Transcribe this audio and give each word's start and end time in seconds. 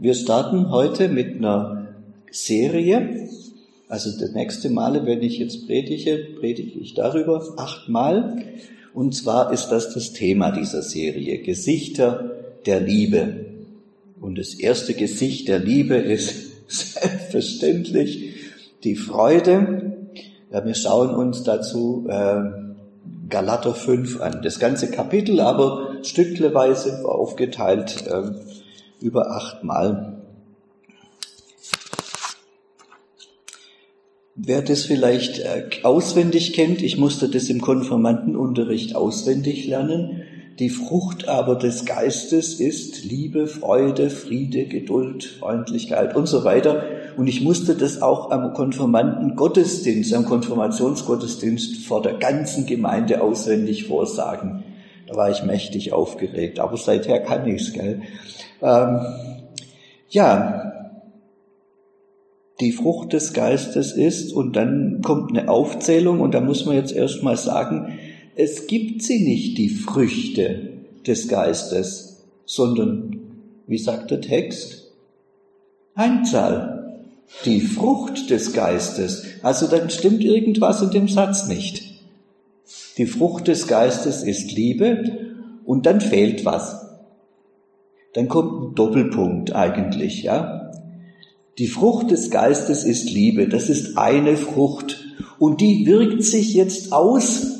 Wir 0.00 0.14
starten 0.14 0.70
heute 0.70 1.08
mit 1.08 1.38
einer 1.38 1.88
Serie. 2.30 3.28
Also 3.88 4.16
das 4.16 4.30
nächste 4.30 4.70
Male, 4.70 5.04
wenn 5.06 5.22
ich 5.22 5.38
jetzt 5.38 5.66
predige, 5.66 6.24
predige 6.38 6.78
ich 6.78 6.94
darüber 6.94 7.44
achtmal. 7.56 8.44
Und 8.94 9.16
zwar 9.16 9.52
ist 9.52 9.70
das 9.70 9.92
das 9.94 10.12
Thema 10.12 10.52
dieser 10.52 10.82
Serie, 10.82 11.42
Gesichter 11.42 12.30
der 12.64 12.78
Liebe. 12.78 13.46
Und 14.20 14.38
das 14.38 14.54
erste 14.54 14.94
Gesicht 14.94 15.48
der 15.48 15.58
Liebe 15.58 15.96
ist 15.96 16.68
selbstverständlich 16.68 18.36
die 18.84 18.94
Freude. 18.94 19.96
Ja, 20.52 20.64
wir 20.64 20.74
schauen 20.74 21.12
uns 21.12 21.42
dazu 21.42 22.06
äh, 22.08 22.42
Galater 23.28 23.74
5 23.74 24.20
an. 24.20 24.42
Das 24.44 24.60
ganze 24.60 24.92
Kapitel 24.92 25.40
aber 25.40 25.96
stückleweise 26.04 27.04
aufgeteilt 27.04 28.06
äh, 28.06 28.30
über 29.00 29.30
achtmal. 29.30 30.22
Wer 34.40 34.62
das 34.62 34.84
vielleicht 34.84 35.40
äh, 35.40 35.64
auswendig 35.82 36.52
kennt, 36.52 36.80
ich 36.80 36.96
musste 36.96 37.28
das 37.28 37.48
im 37.48 37.60
Konfirmandenunterricht 37.60 38.94
auswendig 38.94 39.66
lernen. 39.66 40.22
Die 40.60 40.70
Frucht 40.70 41.28
aber 41.28 41.56
des 41.56 41.84
Geistes 41.86 42.60
ist 42.60 43.04
Liebe, 43.04 43.48
Freude, 43.48 44.10
Friede, 44.10 44.66
Geduld, 44.66 45.24
Freundlichkeit 45.24 46.14
und 46.16 46.26
so 46.26 46.44
weiter. 46.44 46.84
Und 47.16 47.26
ich 47.26 47.42
musste 47.42 47.74
das 47.74 48.00
auch 48.00 48.30
am 48.30 48.54
Konfirmandengottesdienst, 48.54 50.14
am 50.14 50.24
Konfirmationsgottesdienst 50.24 51.84
vor 51.86 52.02
der 52.02 52.14
ganzen 52.14 52.64
Gemeinde 52.64 53.20
auswendig 53.20 53.88
vorsagen. 53.88 54.64
Da 55.08 55.16
war 55.16 55.30
ich 55.30 55.42
mächtig 55.42 55.92
aufgeregt, 55.92 56.60
aber 56.60 56.76
seither 56.76 57.20
kann 57.20 57.46
ich's, 57.46 57.72
gell? 57.72 58.02
Ähm, 58.60 59.00
ja, 60.10 60.72
die 62.60 62.72
Frucht 62.72 63.12
des 63.12 63.32
Geistes 63.32 63.92
ist, 63.92 64.32
und 64.32 64.54
dann 64.56 65.00
kommt 65.02 65.30
eine 65.30 65.48
Aufzählung, 65.48 66.20
und 66.20 66.34
da 66.34 66.40
muss 66.40 66.66
man 66.66 66.76
jetzt 66.76 66.92
erstmal 66.92 67.36
sagen, 67.36 67.98
es 68.36 68.66
gibt 68.66 69.02
sie 69.02 69.24
nicht, 69.24 69.56
die 69.58 69.70
Früchte 69.70 70.72
des 71.06 71.28
Geistes, 71.28 72.26
sondern, 72.44 73.16
wie 73.66 73.78
sagt 73.78 74.10
der 74.10 74.20
Text? 74.20 74.92
Einzahl. 75.94 76.74
Die 77.44 77.60
Frucht 77.60 78.30
des 78.30 78.52
Geistes. 78.54 79.26
Also 79.42 79.66
dann 79.66 79.90
stimmt 79.90 80.24
irgendwas 80.24 80.80
in 80.80 80.90
dem 80.90 81.08
Satz 81.08 81.46
nicht. 81.46 81.87
Die 82.98 83.06
Frucht 83.06 83.48
des 83.48 83.66
Geistes 83.66 84.22
ist 84.22 84.52
Liebe 84.52 85.04
und 85.64 85.86
dann 85.86 86.00
fehlt 86.00 86.44
was 86.44 86.88
dann 88.18 88.28
kommt 88.28 88.62
ein 88.62 88.74
Doppelpunkt 88.74 89.54
eigentlich, 89.54 90.22
ja. 90.22 90.72
Die 91.58 91.66
Frucht 91.66 92.10
des 92.10 92.30
Geistes 92.30 92.84
ist 92.84 93.10
Liebe, 93.10 93.48
das 93.48 93.68
ist 93.68 93.98
eine 93.98 94.36
Frucht 94.36 95.04
und 95.38 95.60
die 95.60 95.86
wirkt 95.86 96.22
sich 96.22 96.54
jetzt 96.54 96.92
aus 96.92 97.58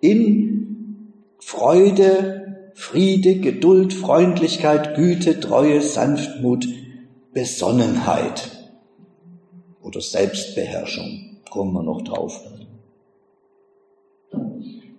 in 0.00 1.12
Freude, 1.38 2.72
Friede, 2.74 3.36
Geduld, 3.36 3.92
Freundlichkeit, 3.92 4.96
Güte, 4.96 5.40
Treue, 5.40 5.80
Sanftmut, 5.80 6.68
Besonnenheit 7.32 8.50
oder 9.82 10.00
Selbstbeherrschung. 10.00 11.38
Kommen 11.50 11.72
wir 11.72 11.82
noch 11.82 12.02
drauf. 12.02 12.40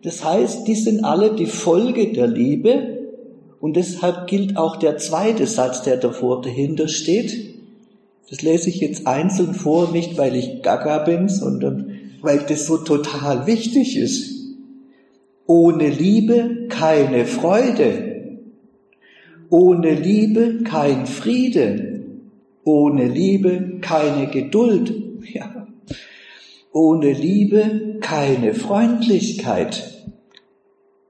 Das 0.06 0.24
heißt, 0.24 0.68
die 0.68 0.76
sind 0.76 1.04
alle 1.04 1.34
die 1.34 1.48
Folge 1.48 2.14
der 2.14 2.28
Liebe 2.28 3.00
und 3.60 3.76
deshalb 3.76 4.28
gilt 4.28 4.56
auch 4.56 4.76
der 4.76 4.98
zweite 4.98 5.48
Satz, 5.48 5.82
der 5.82 5.98
davor 5.98 6.44
dahinter 6.44 6.88
steht. 6.88 7.56
Das 8.30 8.44
lese 8.44 8.70
ich 8.70 8.82
jetzt 8.82 9.08
einzeln 9.08 9.56
vor, 9.56 9.92
nicht 9.92 10.16
weil 10.16 10.36
ich 10.36 10.62
gaga 10.62 11.00
bin, 11.00 11.28
sondern 11.28 11.90
weil 12.22 12.46
das 12.48 12.68
so 12.68 12.78
total 12.78 13.48
wichtig 13.48 13.98
ist. 13.98 14.30
Ohne 15.48 15.90
Liebe 15.90 16.68
keine 16.70 17.26
Freude. 17.26 18.38
Ohne 19.50 19.96
Liebe 19.96 20.64
kein 20.64 21.08
Friede. 21.08 22.04
Ohne 22.64 23.08
Liebe 23.08 23.80
keine 23.82 24.28
Geduld. 24.28 24.94
Ja. 25.34 25.66
Ohne 26.72 27.12
Liebe 27.14 27.98
keine 28.00 28.54
Freundlichkeit. 28.54 29.95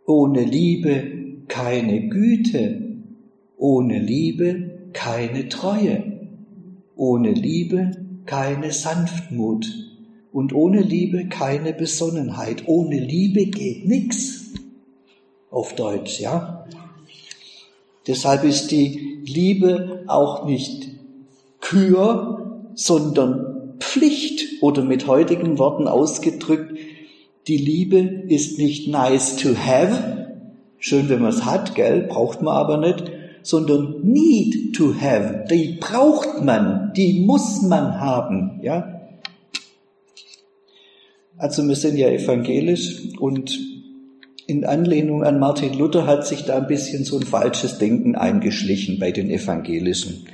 Ohne 0.05 0.43
Liebe 0.43 1.43
keine 1.47 2.09
Güte, 2.09 2.81
ohne 3.57 3.99
Liebe 3.99 4.89
keine 4.93 5.49
Treue, 5.49 6.29
ohne 6.95 7.31
Liebe 7.31 7.91
keine 8.25 8.71
Sanftmut 8.71 9.67
und 10.31 10.53
ohne 10.53 10.81
Liebe 10.81 11.27
keine 11.27 11.73
Besonnenheit. 11.73 12.67
Ohne 12.67 12.99
Liebe 12.99 13.45
geht 13.45 13.87
nichts. 13.87 14.53
Auf 15.49 15.75
Deutsch, 15.75 16.19
ja? 16.19 16.65
Deshalb 18.07 18.43
ist 18.43 18.71
die 18.71 19.21
Liebe 19.25 20.03
auch 20.07 20.45
nicht 20.45 20.89
Kür, 21.61 22.61
sondern 22.75 23.77
Pflicht 23.79 24.61
oder 24.61 24.83
mit 24.83 25.07
heutigen 25.07 25.57
Worten 25.57 25.87
ausgedrückt, 25.87 26.74
die 27.47 27.57
Liebe 27.57 27.99
ist 28.27 28.57
nicht 28.57 28.87
nice 28.87 29.35
to 29.37 29.55
have, 29.55 30.15
Schön, 30.87 31.09
wenn 31.09 31.19
man 31.19 31.31
es 31.31 31.45
hat, 31.45 31.73
gell, 31.73 32.03
braucht 32.03 32.43
man 32.43 32.55
aber 32.55 32.77
nicht, 32.77 33.11
sondern 33.41 34.01
need 34.03 34.75
to 34.75 34.93
have. 34.93 35.45
Die 35.49 35.79
braucht 35.79 36.43
man, 36.43 36.93
die 36.95 37.21
muss 37.21 37.63
man 37.63 37.99
haben, 37.99 38.59
ja. 38.61 39.01
Also 41.37 41.67
wir 41.67 41.75
sind 41.75 41.97
ja 41.97 42.09
evangelisch 42.09 43.17
und 43.19 43.59
in 44.45 44.63
Anlehnung 44.63 45.23
an 45.23 45.39
Martin 45.39 45.73
Luther 45.73 46.05
hat 46.05 46.27
sich 46.27 46.43
da 46.43 46.57
ein 46.57 46.67
bisschen 46.67 47.03
so 47.03 47.17
ein 47.17 47.25
falsches 47.25 47.79
Denken 47.79 48.13
eingeschlichen 48.15 48.99
bei 48.99 49.11
den 49.11 49.31
Evangelischen. 49.31 50.27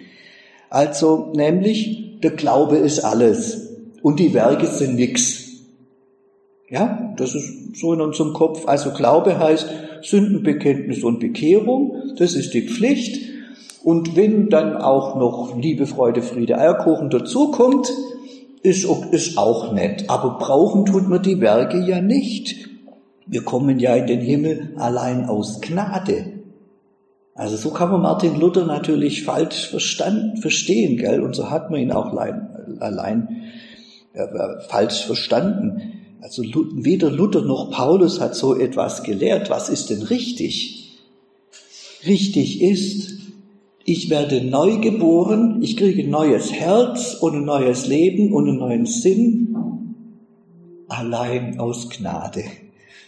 Also 0.69 1.31
nämlich, 1.33 2.19
der 2.21 2.31
Glaube 2.31 2.75
ist 2.75 2.99
alles 2.99 3.69
und 4.01 4.19
die 4.19 4.33
Werke 4.33 4.67
sind 4.67 4.95
nix. 4.95 5.47
Ja, 6.69 7.00
das 7.17 7.35
ist 7.35 7.75
so 7.75 7.93
in 7.93 8.01
unserem 8.01 8.33
Kopf. 8.33 8.67
Also 8.67 8.91
Glaube 8.91 9.39
heißt, 9.39 9.67
Sündenbekenntnis 10.01 11.03
und 11.03 11.19
Bekehrung, 11.19 11.95
das 12.17 12.35
ist 12.35 12.53
die 12.53 12.67
Pflicht. 12.67 13.29
Und 13.83 14.15
wenn 14.15 14.49
dann 14.49 14.77
auch 14.77 15.15
noch 15.15 15.57
Liebe, 15.57 15.87
Freude, 15.87 16.21
Friede, 16.21 16.57
Eierkuchen 16.57 17.09
dazukommt, 17.09 17.91
ist, 18.63 18.87
ist 19.11 19.37
auch 19.37 19.73
nett. 19.73 20.09
Aber 20.09 20.37
brauchen 20.37 20.85
tut 20.85 21.07
man 21.07 21.21
die 21.21 21.41
Werke 21.41 21.79
ja 21.79 22.01
nicht. 22.01 22.69
Wir 23.25 23.43
kommen 23.43 23.79
ja 23.79 23.95
in 23.95 24.07
den 24.07 24.21
Himmel 24.21 24.73
allein 24.77 25.25
aus 25.25 25.61
Gnade. 25.61 26.41
Also 27.33 27.55
so 27.55 27.71
kann 27.71 27.89
man 27.89 28.01
Martin 28.01 28.39
Luther 28.39 28.65
natürlich 28.65 29.23
falsch 29.23 29.69
verstanden, 29.69 30.37
verstehen, 30.37 30.97
gell? 30.97 31.21
Und 31.21 31.35
so 31.35 31.49
hat 31.49 31.71
man 31.71 31.79
ihn 31.79 31.91
auch 31.91 32.11
allein, 32.11 32.77
allein 32.79 33.43
äh, 34.13 34.27
falsch 34.67 35.05
verstanden. 35.05 36.00
Also 36.21 36.43
weder 36.43 37.09
Luther 37.09 37.41
noch 37.41 37.71
Paulus 37.71 38.21
hat 38.21 38.35
so 38.35 38.55
etwas 38.55 39.01
gelehrt. 39.01 39.49
Was 39.49 39.69
ist 39.69 39.89
denn 39.89 40.03
richtig? 40.03 40.99
Richtig 42.05 42.61
ist, 42.61 43.17
ich 43.85 44.09
werde 44.11 44.43
neu 44.43 44.77
geboren, 44.77 45.61
ich 45.63 45.77
kriege 45.77 46.03
ein 46.03 46.11
neues 46.11 46.51
Herz 46.51 47.15
und 47.15 47.35
ein 47.35 47.45
neues 47.45 47.87
Leben 47.87 48.33
und 48.33 48.47
einen 48.47 48.59
neuen 48.59 48.85
Sinn, 48.85 49.55
allein 50.87 51.59
aus 51.59 51.89
Gnade. 51.89 52.43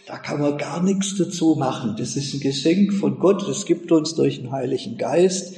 Da 0.06 0.18
kann 0.18 0.40
man 0.40 0.58
gar 0.58 0.82
nichts 0.82 1.16
dazu 1.16 1.54
machen. 1.56 1.94
Das 1.96 2.16
ist 2.16 2.34
ein 2.34 2.40
Geschenk 2.40 2.92
von 2.92 3.18
Gott, 3.20 3.48
das 3.48 3.64
gibt 3.64 3.92
uns 3.92 4.14
durch 4.14 4.40
den 4.40 4.50
Heiligen 4.50 4.98
Geist. 4.98 5.54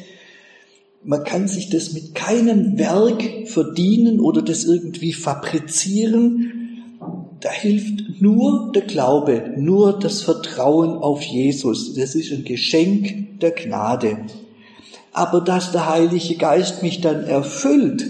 Man 1.02 1.24
kann 1.24 1.48
sich 1.48 1.70
das 1.70 1.92
mit 1.92 2.14
keinem 2.14 2.78
Werk 2.78 3.48
verdienen 3.48 4.20
oder 4.20 4.42
das 4.42 4.64
irgendwie 4.64 5.12
fabrizieren, 5.12 6.65
da 7.40 7.50
hilft 7.50 8.20
nur 8.20 8.72
der 8.72 8.82
Glaube, 8.82 9.52
nur 9.56 9.98
das 9.98 10.22
Vertrauen 10.22 10.96
auf 10.96 11.22
Jesus. 11.22 11.94
Das 11.94 12.14
ist 12.14 12.32
ein 12.32 12.44
Geschenk 12.44 13.40
der 13.40 13.50
Gnade. 13.50 14.18
Aber 15.12 15.40
dass 15.40 15.72
der 15.72 15.88
Heilige 15.88 16.36
Geist 16.36 16.82
mich 16.82 17.00
dann 17.00 17.24
erfüllt 17.24 18.04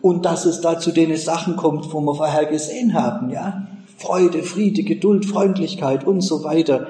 und 0.00 0.24
dass 0.24 0.46
es 0.46 0.60
da 0.60 0.78
zu 0.78 0.92
den 0.92 1.16
Sachen 1.16 1.56
kommt, 1.56 1.92
wo 1.92 2.00
wir 2.00 2.14
vorher 2.14 2.46
gesehen 2.46 2.94
haben, 2.94 3.30
ja, 3.30 3.66
Freude, 3.98 4.42
Friede, 4.42 4.82
Geduld, 4.82 5.26
Freundlichkeit 5.26 6.06
und 6.06 6.20
so 6.20 6.44
weiter, 6.44 6.86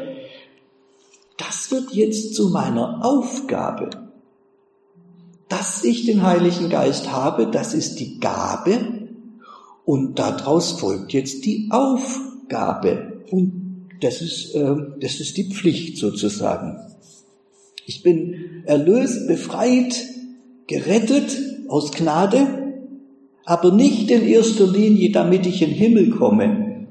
das 1.37 1.71
wird 1.71 1.93
jetzt 1.93 2.35
zu 2.35 2.49
meiner 2.51 3.05
Aufgabe. 3.05 3.91
Dass 5.49 5.85
ich 5.85 6.07
den 6.07 6.23
Heiligen 6.23 6.69
Geist 6.69 7.13
habe, 7.13 7.47
das 7.47 7.73
ist 7.73 8.01
die 8.01 8.19
Gabe, 8.19 9.06
und 9.87 10.19
daraus 10.19 10.73
folgt 10.73 11.13
jetzt 11.13 11.47
die 11.47 11.69
Aufgabe. 11.71 13.23
Und 13.31 13.87
das 14.01 14.21
ist, 14.21 14.55
äh, 14.55 14.75
das 15.01 15.21
ist 15.21 15.37
die 15.39 15.49
Pflicht 15.49 15.97
sozusagen. 15.97 16.77
Ich 17.87 18.03
bin 18.03 18.65
erlöst, 18.67 19.29
befreit 19.29 20.05
gerettet 20.67 21.39
aus 21.69 21.93
Gnade, 21.93 22.83
aber 23.45 23.73
nicht 23.73 24.11
in 24.11 24.23
erster 24.23 24.67
Linie, 24.67 25.13
damit 25.13 25.47
ich 25.47 25.63
in 25.63 25.71
den 25.71 25.79
Himmel 25.79 26.11
komme. 26.11 26.89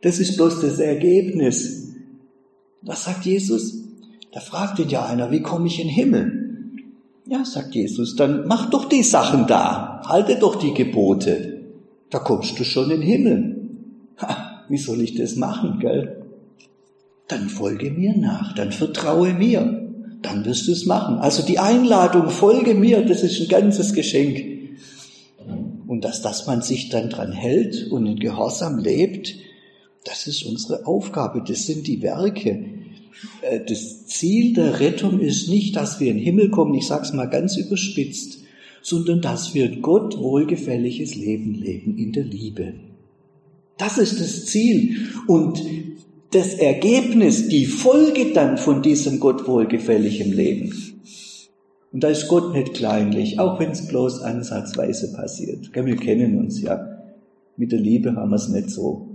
Das 0.00 0.20
ist 0.20 0.36
bloß 0.36 0.60
das 0.60 0.78
Ergebnis. 0.78 1.88
Was 2.82 3.04
sagt 3.04 3.26
Jesus? 3.26 3.74
Da 4.30 4.38
fragt 4.38 4.78
ihn 4.78 4.90
ja 4.90 5.06
einer, 5.06 5.32
wie 5.32 5.42
komme 5.42 5.66
ich 5.66 5.80
in 5.80 5.88
den 5.88 5.94
Himmel? 5.94 6.44
Ja, 7.26 7.44
sagt 7.44 7.74
Jesus, 7.74 8.14
dann 8.14 8.46
mach 8.46 8.70
doch 8.70 8.88
die 8.88 9.02
Sachen 9.02 9.48
da, 9.48 10.02
halte 10.06 10.36
doch 10.36 10.54
die 10.56 10.74
Gebote. 10.74 11.53
Da 12.14 12.20
kommst 12.20 12.56
du 12.60 12.62
schon 12.62 12.92
in 12.92 13.00
den 13.00 13.02
Himmel. 13.02 13.70
Ha, 14.18 14.66
wie 14.68 14.78
soll 14.78 15.00
ich 15.00 15.16
das 15.16 15.34
machen, 15.34 15.80
gell? 15.80 16.22
Dann 17.26 17.48
folge 17.48 17.90
mir 17.90 18.16
nach, 18.16 18.54
dann 18.54 18.70
vertraue 18.70 19.34
mir, 19.34 19.90
dann 20.22 20.44
wirst 20.44 20.68
du 20.68 20.70
es 20.70 20.86
machen. 20.86 21.16
Also 21.16 21.44
die 21.44 21.58
Einladung, 21.58 22.30
folge 22.30 22.74
mir, 22.74 23.04
das 23.04 23.24
ist 23.24 23.40
ein 23.40 23.48
ganzes 23.48 23.94
Geschenk. 23.94 24.44
Und 25.88 26.04
dass, 26.04 26.22
dass 26.22 26.46
man 26.46 26.62
sich 26.62 26.88
dann 26.88 27.10
dran 27.10 27.32
hält 27.32 27.90
und 27.90 28.06
in 28.06 28.20
Gehorsam 28.20 28.78
lebt, 28.78 29.34
das 30.04 30.28
ist 30.28 30.44
unsere 30.44 30.86
Aufgabe, 30.86 31.42
das 31.44 31.66
sind 31.66 31.88
die 31.88 32.00
Werke. 32.00 32.64
Äh, 33.42 33.64
das 33.66 34.06
Ziel 34.06 34.54
der 34.54 34.78
Rettung 34.78 35.18
ist 35.18 35.48
nicht, 35.48 35.74
dass 35.74 35.98
wir 35.98 36.12
in 36.12 36.18
den 36.18 36.24
Himmel 36.24 36.50
kommen, 36.50 36.74
ich 36.74 36.86
sage 36.86 37.02
es 37.02 37.12
mal 37.12 37.28
ganz 37.28 37.56
überspitzt, 37.56 38.43
sondern 38.84 39.22
dass 39.22 39.54
wir 39.54 39.80
Gott 39.80 40.18
wohlgefälliges 40.18 41.14
Leben 41.14 41.54
leben 41.54 41.96
in 41.96 42.12
der 42.12 42.24
Liebe. 42.24 42.74
Das 43.78 43.96
ist 43.96 44.20
das 44.20 44.44
Ziel. 44.44 45.08
Und 45.26 45.64
das 46.32 46.52
Ergebnis, 46.54 47.48
die 47.48 47.64
Folge 47.64 48.32
dann 48.34 48.58
von 48.58 48.82
diesem 48.82 49.20
Gott 49.20 49.48
wohlgefälligen 49.48 50.32
Leben. 50.32 50.70
Und 51.92 52.04
da 52.04 52.08
ist 52.08 52.28
Gott 52.28 52.52
nicht 52.52 52.74
kleinlich, 52.74 53.38
auch 53.38 53.58
wenn 53.58 53.70
es 53.70 53.88
bloß 53.88 54.20
ansatzweise 54.20 55.12
passiert. 55.14 55.74
Wir 55.74 55.96
kennen 55.96 56.38
uns 56.38 56.60
ja. 56.60 56.90
Mit 57.56 57.72
der 57.72 57.80
Liebe 57.80 58.14
haben 58.14 58.30
wir 58.30 58.36
es 58.36 58.48
nicht 58.48 58.68
so 58.68 59.14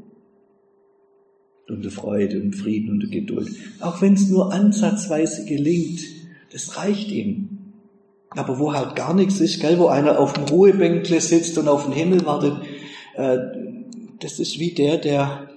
und 1.69 1.83
der 1.83 1.91
Freude 1.91 2.41
und 2.41 2.55
Frieden 2.55 2.89
und 2.89 3.01
der 3.01 3.09
Geduld. 3.09 3.51
Auch 3.79 4.01
wenn 4.01 4.13
es 4.13 4.27
nur 4.27 4.51
ansatzweise 4.51 5.45
gelingt, 5.45 6.01
das 6.51 6.77
reicht 6.77 7.11
ihm. 7.11 7.58
Aber 8.31 8.59
wo 8.59 8.73
halt 8.73 8.95
gar 8.95 9.13
nichts 9.13 9.39
ist, 9.39 9.59
gell, 9.59 9.79
wo 9.79 9.87
einer 9.87 10.19
auf 10.19 10.33
dem 10.33 10.43
Ruhebänkle 10.43 11.19
sitzt 11.19 11.57
und 11.57 11.67
auf 11.67 11.85
den 11.85 11.93
Himmel 11.93 12.25
wartet, 12.25 12.61
äh, 13.15 13.37
das 14.19 14.39
ist 14.39 14.59
wie 14.59 14.71
der, 14.71 14.97
der, 14.97 15.49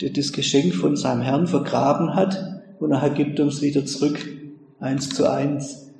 der 0.00 0.10
das 0.10 0.32
Geschenk 0.32 0.74
von 0.74 0.96
seinem 0.96 1.22
Herrn 1.22 1.46
vergraben 1.46 2.14
hat 2.14 2.62
und 2.80 2.90
nachher 2.90 3.10
gibt 3.10 3.38
er 3.38 3.46
uns 3.46 3.60
wieder 3.60 3.84
zurück, 3.84 4.18
eins 4.80 5.10
zu 5.10 5.30
eins. 5.30 5.90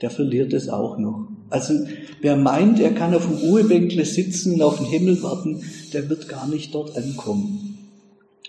Der 0.00 0.10
verliert 0.10 0.52
es 0.52 0.68
auch 0.68 0.98
noch. 0.98 1.26
Also 1.50 1.74
wer 2.20 2.36
meint, 2.36 2.78
er 2.78 2.92
kann 2.92 3.14
auf 3.14 3.26
dem 3.26 3.36
Ruhebänkle 3.36 4.04
sitzen 4.04 4.54
und 4.54 4.62
auf 4.62 4.76
den 4.76 4.86
Himmel 4.86 5.20
warten, 5.22 5.64
der 5.92 6.08
wird 6.08 6.28
gar 6.28 6.46
nicht 6.46 6.74
dort 6.74 6.96
ankommen 6.96 7.68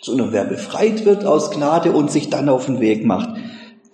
sondern 0.01 0.31
wer 0.31 0.45
befreit 0.45 1.05
wird 1.05 1.25
aus 1.25 1.51
Gnade 1.51 1.91
und 1.91 2.11
sich 2.11 2.29
dann 2.29 2.49
auf 2.49 2.65
den 2.65 2.79
Weg 2.79 3.05
macht, 3.05 3.29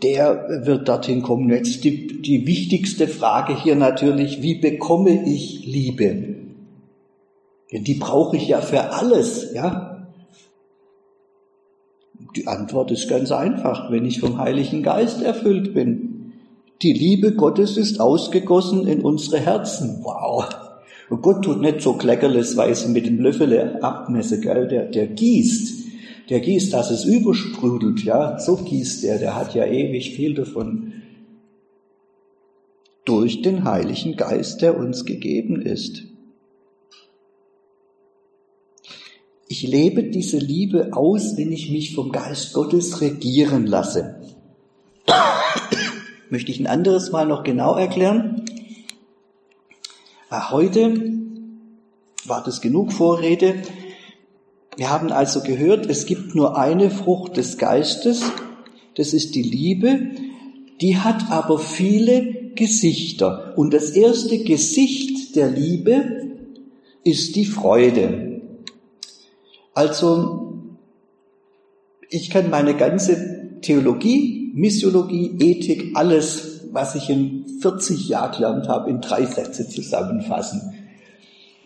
der 0.03 0.65
wird 0.65 0.87
dorthin 0.87 1.21
kommen. 1.21 1.49
Jetzt 1.49 1.83
die, 1.83 2.21
die 2.21 2.45
wichtigste 2.45 3.07
Frage 3.07 3.55
hier 3.61 3.75
natürlich, 3.75 4.41
wie 4.41 4.55
bekomme 4.55 5.25
ich 5.25 5.65
Liebe? 5.65 6.35
Denn 7.71 7.83
die 7.83 7.95
brauche 7.95 8.37
ich 8.37 8.47
ja 8.47 8.61
für 8.61 8.91
alles, 8.91 9.53
ja. 9.53 10.07
Die 12.35 12.47
Antwort 12.47 12.91
ist 12.91 13.09
ganz 13.09 13.31
einfach, 13.31 13.91
wenn 13.91 14.05
ich 14.05 14.19
vom 14.19 14.37
Heiligen 14.37 14.83
Geist 14.83 15.21
erfüllt 15.21 15.73
bin. 15.73 16.33
Die 16.81 16.93
Liebe 16.93 17.33
Gottes 17.33 17.77
ist 17.77 17.99
ausgegossen 18.01 18.87
in 18.87 19.01
unsere 19.01 19.39
Herzen. 19.39 20.01
Wow. 20.03 20.45
Und 21.09 21.21
Gott 21.21 21.43
tut 21.43 21.61
nicht 21.61 21.81
so 21.81 21.93
kleckerlesweise 21.93 22.89
mit 22.89 23.05
dem 23.05 23.19
Löffel 23.19 23.77
abmessen, 23.81 24.41
gell? 24.41 24.67
Der, 24.67 24.85
der 24.85 25.07
gießt 25.07 25.84
der 26.29 26.39
gießt, 26.39 26.73
dass 26.73 26.91
es 26.91 27.05
übersprudelt, 27.05 28.03
ja, 28.03 28.39
so 28.39 28.57
gießt 28.57 29.03
er, 29.03 29.19
der 29.19 29.35
hat 29.35 29.53
ja 29.53 29.65
ewig 29.65 30.15
viel 30.15 30.33
davon. 30.33 30.93
Durch 33.05 33.41
den 33.43 33.63
Heiligen 33.65 34.15
Geist, 34.15 34.61
der 34.61 34.77
uns 34.77 35.05
gegeben 35.05 35.61
ist. 35.61 36.03
Ich 39.47 39.61
lebe 39.61 40.03
diese 40.03 40.39
Liebe 40.39 40.89
aus, 40.93 41.37
wenn 41.37 41.51
ich 41.51 41.69
mich 41.69 41.93
vom 41.93 42.11
Geist 42.11 42.53
Gottes 42.53 43.01
regieren 43.01 43.67
lasse. 43.67 44.19
Möchte 46.31 46.51
ich 46.51 46.59
ein 46.59 46.65
anderes 46.65 47.11
Mal 47.11 47.27
noch 47.27 47.43
genau 47.43 47.75
erklären? 47.75 48.43
Ah, 50.29 50.49
heute 50.49 51.13
war 52.25 52.43
das 52.43 52.59
genug 52.59 52.91
Vorrede. 52.91 53.61
Wir 54.77 54.89
haben 54.89 55.11
also 55.11 55.41
gehört, 55.41 55.89
es 55.89 56.05
gibt 56.05 56.35
nur 56.35 56.57
eine 56.57 56.89
Frucht 56.89 57.37
des 57.37 57.57
Geistes, 57.57 58.23
das 58.95 59.13
ist 59.13 59.35
die 59.35 59.41
Liebe, 59.41 60.11
die 60.81 60.97
hat 60.97 61.31
aber 61.31 61.59
viele 61.59 62.51
Gesichter. 62.55 63.53
Und 63.57 63.73
das 63.73 63.91
erste 63.91 64.43
Gesicht 64.43 65.35
der 65.35 65.49
Liebe 65.49 66.25
ist 67.03 67.35
die 67.35 67.45
Freude. 67.45 68.41
Also, 69.73 70.53
ich 72.09 72.29
kann 72.29 72.49
meine 72.49 72.75
ganze 72.75 73.59
Theologie, 73.61 74.51
Missiologie, 74.53 75.35
Ethik, 75.39 75.95
alles, 75.95 76.61
was 76.71 76.95
ich 76.95 77.09
in 77.09 77.45
40 77.61 78.07
Jahren 78.09 78.33
gelernt 78.33 78.67
habe, 78.67 78.89
in 78.89 79.01
drei 79.01 79.25
Sätze 79.25 79.67
zusammenfassen. 79.67 80.73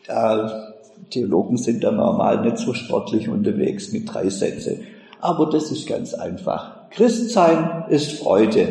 Da 0.07 0.69
Theologen 1.09 1.57
sind 1.57 1.83
da 1.83 1.91
normal 1.91 2.41
nicht 2.41 2.57
so 2.57 2.73
sportlich 2.73 3.29
unterwegs 3.29 3.91
mit 3.91 4.13
drei 4.13 4.29
Sätze. 4.29 4.79
Aber 5.19 5.47
das 5.47 5.71
ist 5.71 5.87
ganz 5.87 6.13
einfach. 6.13 6.89
Christsein 6.91 7.85
ist 7.89 8.13
Freude. 8.13 8.67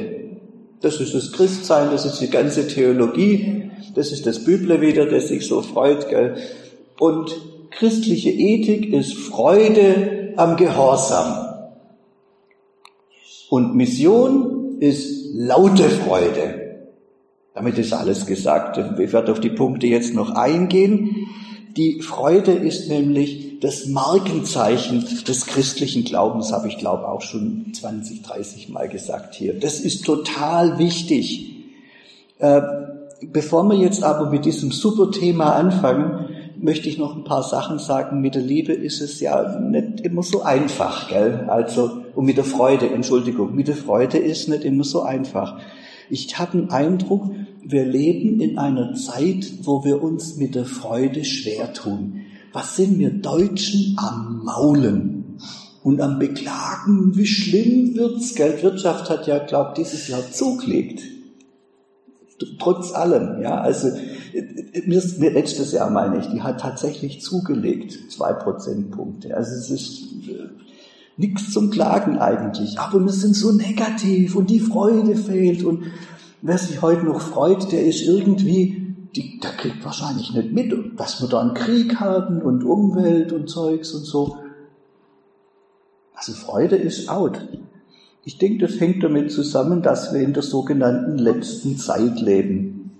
Das 0.81 1.01
ist 1.01 1.15
das 1.15 1.33
Christsein, 1.33 1.91
das 1.91 2.05
ist 2.05 2.21
die 2.21 2.31
ganze 2.31 2.69
Theologie, 2.69 3.71
das 3.95 4.13
ist 4.13 4.27
das 4.27 4.45
Büble 4.45 4.81
wieder, 4.81 5.07
das 5.07 5.29
sich 5.29 5.47
so 5.47 5.61
freut, 5.61 6.09
gell? 6.09 6.37
Und 6.99 7.37
christliche 7.71 8.31
Ethik 8.31 8.93
ist 8.93 9.15
Freude 9.15 10.35
am 10.37 10.57
Gehorsam. 10.57 11.49
Und 13.51 13.75
Mission 13.75 14.77
ist 14.81 15.35
laute 15.35 15.85
Freude. 15.85 16.69
Damit 17.55 17.79
ist 17.79 17.93
alles 17.93 18.27
gesagt. 18.27 18.79
Ich 19.01 19.13
werde 19.13 19.33
auf 19.33 19.41
die 19.41 19.51
Punkte 19.51 19.89
jetzt 19.89 20.15
noch 20.15 20.31
eingehen. 20.31 21.27
Die 21.77 22.01
Freude 22.03 22.53
ist 22.53 22.89
nämlich 22.89 23.61
das 23.61 23.87
Markenzeichen 23.87 25.05
des 25.27 25.47
christlichen 25.47 26.05
Glaubens, 26.05 26.53
habe 26.53 26.69
ich 26.69 26.79
glaube 26.79 27.09
auch 27.09 27.23
schon 27.23 27.73
20, 27.75 28.23
30 28.23 28.69
Mal 28.69 28.89
gesagt 28.89 29.35
hier. 29.35 29.59
Das 29.59 29.81
ist 29.81 30.05
total 30.05 30.79
wichtig. 30.79 31.55
Äh, 32.39 32.61
bevor 33.23 33.65
wir 33.65 33.77
jetzt 33.77 34.03
aber 34.03 34.31
mit 34.31 34.45
diesem 34.45 34.71
super 34.71 35.11
Thema 35.11 35.55
anfangen, 35.55 36.29
möchte 36.61 36.89
ich 36.89 36.99
noch 36.99 37.17
ein 37.17 37.25
paar 37.25 37.43
Sachen 37.43 37.79
sagen. 37.79 38.21
Mit 38.21 38.35
der 38.35 38.43
Liebe 38.43 38.73
ist 38.73 39.01
es 39.01 39.21
ja 39.21 39.59
nicht 39.59 40.01
immer 40.01 40.23
so 40.23 40.43
einfach, 40.43 41.09
gell? 41.09 41.45
Also, 41.49 42.03
und 42.15 42.27
mit 42.27 42.37
der 42.37 42.45
Freude, 42.45 42.89
Entschuldigung, 42.91 43.55
mit 43.55 43.69
der 43.69 43.77
Freude 43.77 44.19
ist 44.19 44.49
nicht 44.49 44.65
immer 44.65 44.85
so 44.85 45.03
einfach. 45.03 45.59
Ich 46.11 46.39
habe 46.39 46.59
den 46.59 46.71
Eindruck, 46.71 47.31
wir 47.65 47.85
leben 47.85 48.41
in 48.41 48.59
einer 48.59 48.95
Zeit, 48.95 49.53
wo 49.63 49.85
wir 49.85 50.03
uns 50.03 50.37
mit 50.37 50.55
der 50.55 50.65
Freude 50.65 51.25
schwer 51.25 51.73
tun. 51.73 52.21
Was 52.53 52.77
sind 52.77 52.99
wir 52.99 53.11
Deutschen 53.11 53.97
am 53.99 54.43
Maulen 54.45 55.39
und 55.83 56.01
am 56.01 56.19
Beklagen, 56.19 57.17
wie 57.17 57.27
schlimm 57.27 57.95
wird's? 57.95 58.35
Geldwirtschaft 58.35 59.11
hat 59.11 59.27
ja, 59.27 59.39
glaub, 59.39 59.75
dieses 59.75 60.09
Jahr 60.09 60.23
zugelegt. 60.31 61.03
Trotz 62.59 62.93
allem, 62.93 63.43
ja, 63.43 63.61
also 63.61 63.89
mir, 64.87 65.33
letztes 65.33 65.73
Jahr 65.73 65.91
meine 65.91 66.21
ich, 66.21 66.27
die 66.27 66.43
hat 66.43 66.61
tatsächlich 66.61 67.21
zugelegt, 67.21 67.99
zwei 68.11 68.33
Prozentpunkte. 68.33 69.37
Also 69.37 69.53
es 69.53 69.71
ist 69.71 70.03
äh, 70.29 70.49
nichts 71.17 71.53
zum 71.53 71.71
Klagen 71.71 72.19
eigentlich. 72.19 72.79
Aber 72.79 73.01
wir 73.01 73.13
sind 73.13 73.35
so 73.35 73.53
negativ 73.53 74.37
und 74.37 74.51
die 74.51 74.61
Freude 74.61 75.17
fehlt 75.17 75.65
und 75.65 75.85
wer 76.43 76.59
sich 76.59 76.83
heute 76.83 77.05
noch 77.05 77.21
freut, 77.21 77.71
der 77.73 77.85
ist 77.85 78.03
irgendwie, 78.03 78.95
die, 79.17 79.39
der 79.41 79.53
kriegt 79.53 79.85
wahrscheinlich 79.85 80.33
nicht 80.33 80.53
mit, 80.53 80.73
dass 80.99 81.21
wir 81.21 81.29
da 81.29 81.41
einen 81.41 81.55
Krieg 81.55 82.01
haben 82.01 82.43
und 82.43 82.65
Umwelt 82.65 83.33
und 83.33 83.49
Zeugs 83.49 83.93
und 83.93 84.05
so. 84.05 84.37
Also 86.15 86.33
Freude 86.33 86.77
ist 86.77 87.09
out. 87.09 87.41
Ich 88.25 88.39
denke, 88.39 88.67
das 88.67 88.81
hängt 88.81 89.03
damit 89.03 89.33
zusammen, 89.33 89.83
dass 89.83 90.13
wir 90.13 90.21
in 90.21 90.35
der 90.35 90.43
sogenannten 90.43 91.17
letzten 91.17 91.79
Zeit 91.79 92.21
leben. 92.21 92.91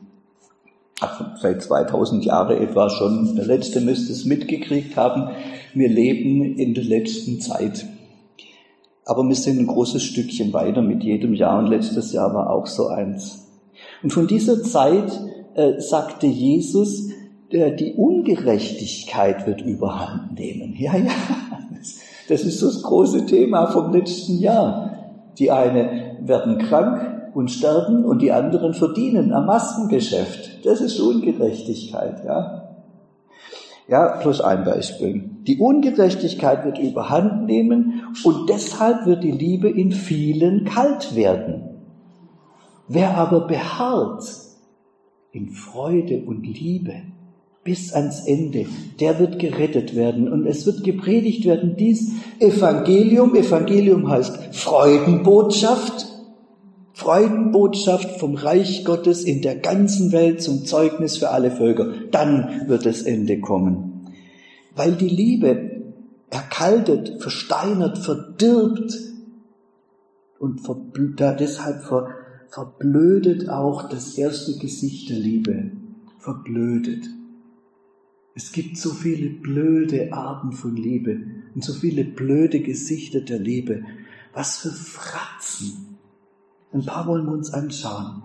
Seit 1.41 1.63
2000 1.63 2.25
Jahren 2.25 2.57
etwa 2.57 2.89
schon. 2.91 3.37
Der 3.37 3.45
Letzte 3.45 3.81
müsste 3.81 4.13
es 4.13 4.25
mitgekriegt 4.25 4.97
haben. 4.97 5.31
Wir 5.75 5.89
leben 5.89 6.57
in 6.57 6.75
der 6.75 6.85
letzten 6.85 7.41
Zeit. 7.41 7.87
Aber 9.09 9.27
wir 9.27 9.35
sind 9.35 9.59
ein 9.59 9.67
großes 9.67 10.03
Stückchen 10.03 10.53
weiter 10.53 10.83
mit 10.83 11.03
jedem 11.03 11.33
Jahr 11.33 11.59
und 11.59 11.69
letztes 11.69 12.13
Jahr 12.13 12.35
war 12.35 12.51
auch 12.51 12.67
so 12.67 12.89
eins. 12.89 13.49
Und 14.03 14.13
von 14.13 14.27
dieser 14.27 14.63
Zeit 14.63 15.11
äh, 15.55 15.81
sagte 15.81 16.27
Jesus, 16.27 17.09
äh, 17.49 17.75
die 17.75 17.95
Ungerechtigkeit 17.95 19.47
wird 19.47 19.63
überhand 19.63 20.39
nehmen. 20.39 20.75
Ja, 20.77 20.95
ja, 20.95 21.11
das 22.29 22.43
ist 22.43 22.63
das 22.63 22.83
große 22.83 23.25
Thema 23.25 23.69
vom 23.69 23.95
letzten 23.95 24.41
Jahr. 24.41 24.93
Die 25.39 25.51
eine 25.51 26.19
werden 26.21 26.59
krank 26.59 27.31
und 27.33 27.51
sterben 27.51 28.05
und 28.05 28.21
die 28.21 28.33
anderen 28.33 28.75
verdienen 28.75 29.33
am 29.33 29.47
Maskengeschäft. 29.47 30.67
Das 30.67 30.83
ist 30.83 31.01
Ungerechtigkeit, 31.01 32.27
ja. 32.27 32.68
Ja, 33.89 34.19
plus 34.21 34.43
ein 34.43 34.65
Beispiel. 34.65 35.31
Die 35.47 35.59
Ungerechtigkeit 35.59 36.65
wird 36.67 36.79
überhand 36.79 37.47
nehmen 37.47 38.03
und 38.23 38.51
deshalb 38.51 39.07
wird 39.07 39.25
die 39.25 39.31
Liebe 39.31 39.71
in 39.71 39.93
vielen 39.93 40.67
kalt 40.67 41.17
werden. 41.17 41.69
Wer 42.87 43.17
aber 43.17 43.47
beharrt 43.47 44.25
in 45.33 45.49
Freude 45.49 46.23
und 46.27 46.43
Liebe 46.43 47.03
bis 47.65 47.95
ans 47.95 48.27
Ende, 48.27 48.67
der 49.01 49.19
wird 49.19 49.39
gerettet 49.39 49.97
werden. 49.97 50.31
Und 50.31 50.47
es 50.47 50.67
wird 50.67 50.85
gepredigt 50.85 51.47
werden, 51.47 51.77
dies 51.77 52.13
Evangelium, 52.41 53.35
Evangelium 53.35 54.09
heißt 54.09 54.55
Freudenbotschaft, 54.55 56.18
Freudenbotschaft 57.09 58.21
vom 58.21 58.35
Reich 58.35 58.85
Gottes 58.85 59.25
in 59.25 59.41
der 59.41 59.57
ganzen 59.57 60.13
Welt 60.13 60.43
zum 60.43 60.67
Zeugnis 60.67 61.17
für 61.17 61.31
alle 61.31 61.51
Völker. 61.51 61.95
Dann 62.11 62.69
wird 62.69 62.85
das 62.85 63.01
Ende 63.01 63.41
kommen. 63.41 64.11
Weil 64.77 64.93
die 64.93 65.09
Liebe 65.09 65.85
erkaltet, 66.29 67.23
versteinert, 67.23 67.97
verdirbt 67.97 68.93
und 70.39 70.61
deshalb 71.41 71.83
ver 71.85 72.11
verblödet 72.51 73.49
auch 73.49 73.89
das 73.89 74.19
erste 74.19 74.59
Gesicht 74.59 75.09
der 75.09 75.19
Liebe. 75.19 75.71
Verblödet. 76.19 77.07
Es 78.35 78.53
gibt 78.53 78.77
so 78.77 78.91
viele 78.91 79.31
blöde 79.31 80.13
Arten 80.13 80.53
von 80.53 80.77
Liebe 80.77 81.21
und 81.55 81.65
so 81.65 81.73
viele 81.73 82.05
blöde 82.05 82.61
Gesichter 82.61 83.23
der 83.23 83.39
Liebe. 83.39 83.85
Was 84.35 84.59
für 84.59 84.73
Fratzen. 84.73 85.98
Ein 86.73 86.85
paar 86.85 87.07
wollen 87.07 87.27
wir 87.27 87.33
uns 87.33 87.53
anschauen. 87.53 88.23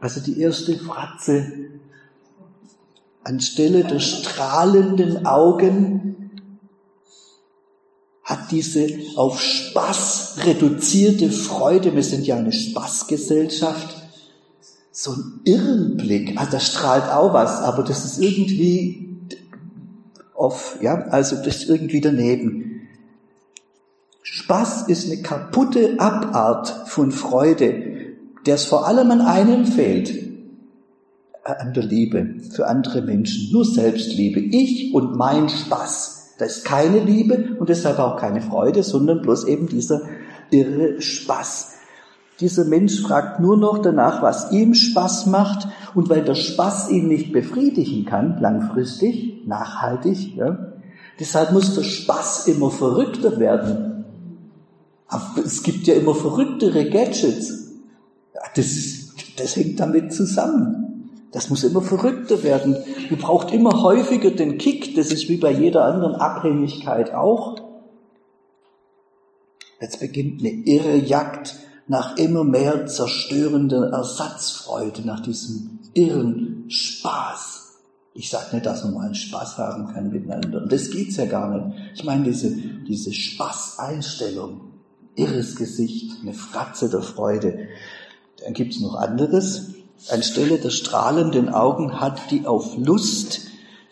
Also 0.00 0.20
die 0.20 0.40
erste 0.40 0.78
Fratze. 0.78 1.52
Anstelle 3.24 3.84
der 3.84 4.00
strahlenden 4.00 5.26
Augen 5.26 6.30
hat 8.22 8.50
diese 8.50 8.86
auf 9.16 9.40
Spaß 9.40 10.40
reduzierte 10.44 11.30
Freude, 11.30 11.94
wir 11.94 12.02
sind 12.02 12.26
ja 12.26 12.36
eine 12.36 12.52
Spaßgesellschaft, 12.52 14.02
so 14.92 15.12
einen 15.12 15.40
Irrenblick, 15.44 16.34
ah, 16.36 16.46
da 16.50 16.60
strahlt 16.60 17.10
auch 17.10 17.32
was, 17.32 17.60
aber 17.60 17.82
das 17.82 18.04
ist 18.04 18.18
irgendwie 18.18 19.16
off, 20.34 20.78
ja, 20.82 21.06
also 21.08 21.36
das 21.36 21.62
ist 21.62 21.68
irgendwie 21.68 22.00
daneben. 22.00 22.67
Spaß 24.30 24.88
ist 24.88 25.10
eine 25.10 25.22
kaputte 25.22 25.98
Abart 25.98 26.68
von 26.86 27.12
Freude, 27.12 27.82
der 28.44 28.56
es 28.56 28.66
vor 28.66 28.86
allem 28.86 29.10
an 29.10 29.22
einem 29.22 29.64
fehlt, 29.64 30.12
an 31.44 31.72
der 31.72 31.82
Liebe 31.82 32.34
für 32.50 32.66
andere 32.66 33.00
Menschen, 33.00 33.50
nur 33.52 33.64
Selbstliebe, 33.64 34.38
ich 34.38 34.92
und 34.92 35.16
mein 35.16 35.48
Spaß. 35.48 36.34
Da 36.38 36.44
ist 36.44 36.66
keine 36.66 37.00
Liebe 37.00 37.56
und 37.58 37.70
deshalb 37.70 37.98
auch 37.98 38.18
keine 38.18 38.42
Freude, 38.42 38.82
sondern 38.82 39.22
bloß 39.22 39.44
eben 39.44 39.66
dieser 39.66 40.02
irre 40.50 41.00
Spaß. 41.00 41.76
Dieser 42.40 42.66
Mensch 42.66 43.00
fragt 43.00 43.40
nur 43.40 43.56
noch 43.56 43.78
danach, 43.78 44.20
was 44.20 44.52
ihm 44.52 44.74
Spaß 44.74 45.24
macht 45.24 45.68
und 45.94 46.10
weil 46.10 46.22
der 46.22 46.34
Spaß 46.34 46.90
ihn 46.90 47.08
nicht 47.08 47.32
befriedigen 47.32 48.04
kann, 48.04 48.38
langfristig, 48.42 49.46
nachhaltig, 49.46 50.36
ja, 50.36 50.74
deshalb 51.18 51.52
muss 51.52 51.74
der 51.74 51.82
Spaß 51.82 52.46
immer 52.46 52.70
verrückter 52.70 53.40
werden. 53.40 53.97
Aber 55.08 55.42
es 55.44 55.62
gibt 55.62 55.86
ja 55.86 55.94
immer 55.94 56.14
verrücktere 56.14 56.88
Gadgets. 56.88 57.72
Das, 58.54 59.14
das 59.36 59.56
hängt 59.56 59.80
damit 59.80 60.12
zusammen. 60.12 60.88
Das 61.32 61.50
muss 61.50 61.64
immer 61.64 61.82
verrückter 61.82 62.42
werden. 62.42 62.76
Du 63.08 63.16
braucht 63.16 63.52
immer 63.52 63.82
häufiger 63.82 64.30
den 64.30 64.58
Kick. 64.58 64.94
Das 64.94 65.12
ist 65.12 65.28
wie 65.28 65.36
bei 65.36 65.50
jeder 65.50 65.84
anderen 65.84 66.14
Abhängigkeit 66.14 67.12
auch. 67.14 67.56
Jetzt 69.80 70.00
beginnt 70.00 70.40
eine 70.40 70.50
irre 70.50 70.96
Jagd 70.96 71.56
nach 71.86 72.16
immer 72.16 72.44
mehr 72.44 72.86
zerstörender 72.86 73.90
Ersatzfreude, 73.90 75.02
nach 75.06 75.20
diesem 75.20 75.78
irren 75.94 76.64
Spaß. 76.68 77.76
Ich 78.14 78.30
sage 78.30 78.56
nicht, 78.56 78.66
dass 78.66 78.84
man 78.84 78.94
mal 78.94 79.06
einen 79.06 79.14
Spaß 79.14 79.58
haben 79.58 79.92
kann 79.92 80.10
miteinander. 80.10 80.62
Und 80.62 80.72
das 80.72 80.90
geht's 80.90 81.16
ja 81.16 81.26
gar 81.26 81.56
nicht. 81.56 81.94
Ich 81.94 82.04
meine 82.04 82.24
diese, 82.24 82.50
diese 82.50 83.12
Spaßeinstellung. 83.12 84.67
Irres 85.18 85.56
Gesicht, 85.56 86.12
eine 86.22 86.32
Fratze 86.32 86.88
der 86.88 87.02
Freude. 87.02 87.68
Dann 88.42 88.54
gibt's 88.54 88.80
noch 88.80 88.94
anderes 88.94 89.74
anstelle 90.08 90.58
der 90.58 90.70
strahlenden 90.70 91.48
Augen 91.48 92.00
hat 92.00 92.30
die 92.30 92.46
auf 92.46 92.76
Lust 92.76 93.42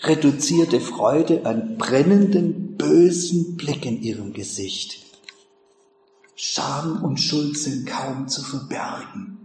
reduzierte 0.03 0.81
Freude 0.81 1.45
einen 1.47 1.79
brennenden, 1.79 2.77
bösen 2.77 3.57
Blick 3.57 3.85
in 3.85 4.03
ihrem 4.03 4.33
Gesicht. 4.33 5.05
Scham 6.37 7.03
und 7.03 7.19
Schuld 7.19 7.59
sind 7.59 7.87
kaum 7.87 8.29
zu 8.29 8.43
verbergen. 8.43 9.39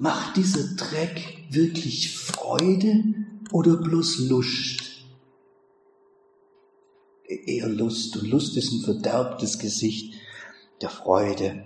Macht 0.00 0.36
dieser 0.36 0.64
Dreck 0.76 1.44
wirklich 1.50 2.16
Freude 2.16 3.04
oder 3.52 3.76
bloß 3.76 4.28
Lust? 4.28 4.87
Eher 7.28 7.68
Lust. 7.68 8.16
Und 8.16 8.28
Lust 8.28 8.56
ist 8.56 8.72
ein 8.72 8.80
verderbtes 8.80 9.58
Gesicht 9.58 10.14
der 10.80 10.88
Freude. 10.88 11.64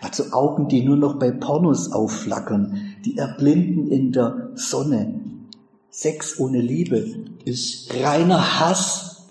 Also 0.00 0.32
Augen, 0.32 0.68
die 0.68 0.82
nur 0.82 0.96
noch 0.96 1.18
bei 1.18 1.30
Pornos 1.30 1.92
aufflackern, 1.92 2.96
die 3.04 3.16
erblinden 3.16 3.90
in 3.90 4.12
der 4.12 4.50
Sonne. 4.54 5.20
Sex 5.90 6.38
ohne 6.38 6.60
Liebe 6.60 7.24
ist 7.44 7.92
reiner 7.94 8.60
Hass. 8.60 9.26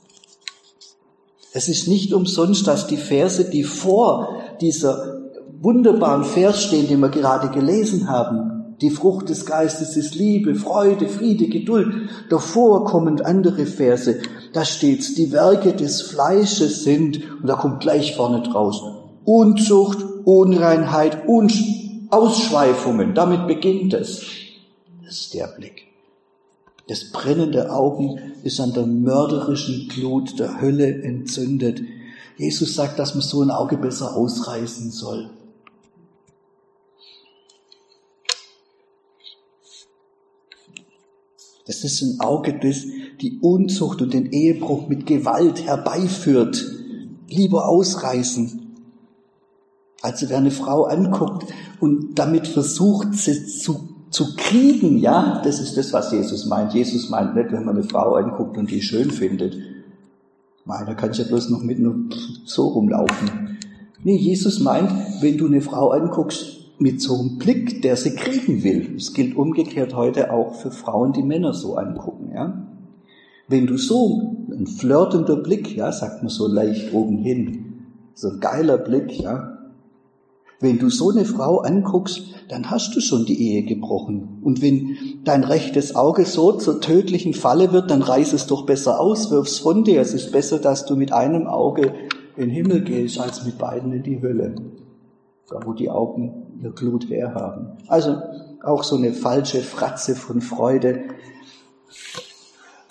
Es 1.53 1.69
ist 1.69 1.87
nicht 1.87 2.13
umsonst, 2.13 2.67
dass 2.67 2.87
die 2.87 2.97
Verse, 2.97 3.49
die 3.49 3.63
vor 3.63 4.41
dieser 4.59 5.21
wunderbaren 5.61 6.25
Vers 6.25 6.63
stehen, 6.63 6.87
den 6.87 6.99
wir 6.99 7.09
gerade 7.09 7.49
gelesen 7.49 8.09
haben, 8.09 8.58
die 8.81 8.89
Frucht 8.89 9.27
des 9.29 9.45
Geistes 9.45 9.97
ist 9.97 10.15
Liebe, 10.15 10.55
Freude, 10.55 11.09
Friede, 11.09 11.47
Geduld. 11.47 12.09
Davor 12.29 12.85
kommen 12.85 13.21
andere 13.21 13.65
Verse. 13.65 14.21
Da 14.53 14.63
steht's, 14.63 15.15
die 15.15 15.31
Werke 15.31 15.73
des 15.73 16.01
Fleisches 16.01 16.83
sind, 16.83 17.19
und 17.41 17.47
da 17.47 17.55
kommt 17.55 17.81
gleich 17.81 18.15
vorne 18.15 18.41
draus, 18.41 18.81
Unzucht, 19.25 19.99
Unreinheit 20.23 21.27
und 21.27 21.53
Ausschweifungen. 22.09 23.13
Damit 23.13 23.47
beginnt 23.47 23.93
es. 23.93 24.21
Das 25.03 25.21
ist 25.21 25.33
der 25.33 25.47
Blick. 25.47 25.87
Das 26.87 27.11
brennende 27.11 27.71
Augen 27.71 28.19
ist 28.43 28.59
an 28.59 28.73
der 28.73 28.85
mörderischen 28.87 29.89
Glut 29.89 30.39
der 30.39 30.61
Hölle 30.61 31.03
entzündet. 31.03 31.81
Jesus 32.37 32.75
sagt, 32.75 32.97
dass 32.97 33.13
man 33.13 33.21
so 33.21 33.41
ein 33.41 33.51
Auge 33.51 33.77
besser 33.77 34.15
ausreißen 34.15 34.89
soll. 34.89 35.29
Das 41.69 41.83
ist 41.83 42.01
ein 42.01 42.19
Auge, 42.19 42.57
das 42.59 42.77
die 43.21 43.37
Unzucht 43.41 44.01
und 44.01 44.11
den 44.11 44.31
Ehebruch 44.31 44.89
mit 44.89 45.05
Gewalt 45.05 45.67
herbeiführt. 45.67 46.65
Lieber 47.27 47.67
ausreißen. 47.67 48.75
Also 50.01 50.29
wer 50.29 50.39
eine 50.39 50.49
Frau 50.49 50.85
anguckt 50.85 51.45
und 51.79 52.17
damit 52.17 52.47
versucht, 52.47 53.13
sie 53.13 53.45
zu, 53.45 53.87
zu 54.09 54.35
kriegen, 54.35 54.97
ja, 54.97 55.43
das 55.43 55.59
ist 55.59 55.77
das, 55.77 55.93
was 55.93 56.11
Jesus 56.11 56.47
meint. 56.47 56.73
Jesus 56.73 57.11
meint 57.11 57.35
nicht, 57.35 57.51
wenn 57.51 57.65
man 57.65 57.77
eine 57.77 57.87
Frau 57.87 58.15
anguckt 58.15 58.57
und 58.57 58.71
die 58.71 58.81
schön 58.81 59.11
findet. 59.11 59.55
Meiner 60.65 60.95
kann 60.95 61.11
ich 61.11 61.19
ja 61.19 61.25
bloß 61.25 61.51
noch 61.51 61.61
mit 61.61 61.77
nur 61.77 61.97
so 62.45 62.69
rumlaufen. 62.69 63.59
Nee, 64.03 64.17
Jesus 64.17 64.59
meint, 64.59 64.91
wenn 65.21 65.37
du 65.37 65.45
eine 65.45 65.61
Frau 65.61 65.91
anguckst 65.91 66.58
mit 66.79 67.01
so 67.01 67.19
einem 67.19 67.37
Blick, 67.37 67.81
der 67.81 67.95
sie 67.95 68.15
kriegen 68.15 68.63
will. 68.63 68.95
Es 68.95 69.13
gilt 69.13 69.35
umgekehrt 69.35 69.93
heute 69.95 70.31
auch 70.31 70.55
für 70.55 70.71
Frauen, 70.71 71.13
die 71.13 71.23
Männer 71.23 71.53
so 71.53 71.75
angucken, 71.75 72.31
ja. 72.33 72.65
Wenn 73.47 73.67
du 73.67 73.77
so, 73.77 74.45
ein 74.51 74.67
flirtender 74.67 75.35
Blick, 75.35 75.75
ja, 75.75 75.91
sagt 75.91 76.23
man 76.23 76.29
so 76.29 76.47
leicht 76.47 76.93
oben 76.93 77.17
hin, 77.17 77.65
so 78.13 78.29
ein 78.29 78.39
geiler 78.39 78.77
Blick, 78.77 79.19
ja, 79.19 79.59
wenn 80.61 80.77
du 80.77 80.89
so 80.89 81.09
eine 81.09 81.23
Frau 81.23 81.59
anguckst, 81.59 82.21
dann 82.49 82.69
hast 82.69 82.93
du 82.93 82.99
schon 82.99 83.25
die 83.25 83.41
Ehe 83.49 83.63
gebrochen. 83.63 84.39
Und 84.41 84.61
wenn 84.61 84.97
dein 85.23 85.45
rechtes 85.45 85.95
Auge 85.95 86.25
so 86.25 86.51
zur 86.51 86.81
tödlichen 86.81 87.33
Falle 87.33 87.71
wird, 87.71 87.89
dann 87.89 88.01
reiß 88.01 88.33
es 88.33 88.45
doch 88.45 88.65
besser 88.65 88.99
aus, 88.99 89.31
wirf's 89.31 89.59
von 89.59 89.85
dir. 89.85 90.01
Es 90.01 90.13
ist 90.13 90.33
besser, 90.33 90.59
dass 90.59 90.85
du 90.85 90.97
mit 90.97 91.13
einem 91.13 91.47
Auge 91.47 91.93
in 92.35 92.43
den 92.43 92.49
Himmel 92.49 92.81
gehst, 92.81 93.19
als 93.19 93.45
mit 93.45 93.57
beiden 93.57 93.93
in 93.93 94.03
die 94.03 94.21
Hölle. 94.21 94.55
Da 95.49 95.59
wo 95.65 95.73
die 95.73 95.89
Augen 95.89 96.59
ihr 96.61 96.71
Glut 96.71 97.09
herhaben. 97.09 97.77
Also 97.87 98.17
auch 98.63 98.83
so 98.83 98.95
eine 98.95 99.13
falsche 99.13 99.61
Fratze 99.61 100.15
von 100.15 100.41
Freude. 100.41 101.03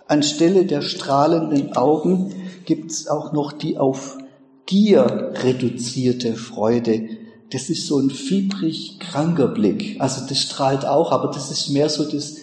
Anstelle 0.06 0.64
der 0.64 0.80
strahlenden 0.80 1.76
Augen 1.76 2.32
gibt's 2.64 3.08
auch 3.08 3.32
noch 3.32 3.52
die 3.52 3.78
auf 3.78 4.18
Gier 4.66 5.32
reduzierte 5.42 6.34
Freude. 6.34 7.08
Das 7.50 7.70
ist 7.70 7.86
so 7.86 7.98
ein 7.98 8.10
fiebrig 8.10 8.98
kranker 9.00 9.48
Blick. 9.48 10.00
Also 10.00 10.26
das 10.26 10.38
strahlt 10.38 10.86
auch, 10.86 11.12
aber 11.12 11.28
das 11.28 11.50
ist 11.50 11.70
mehr 11.70 11.88
so 11.88 12.04
das, 12.04 12.36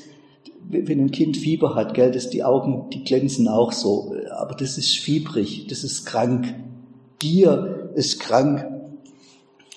wenn 0.68 1.00
ein 1.00 1.12
Kind 1.12 1.38
Fieber 1.38 1.76
hat, 1.76 1.94
gell, 1.94 2.12
dass 2.12 2.30
die 2.30 2.44
Augen, 2.44 2.90
die 2.92 3.04
glänzen 3.04 3.48
auch 3.48 3.72
so. 3.72 4.16
Aber 4.40 4.56
das 4.56 4.78
ist 4.78 4.98
fiebrig, 4.98 5.68
das 5.68 5.84
ist 5.84 6.06
krank. 6.06 6.56
Gier 7.20 7.92
ist 7.96 8.20
krank. 8.20 8.66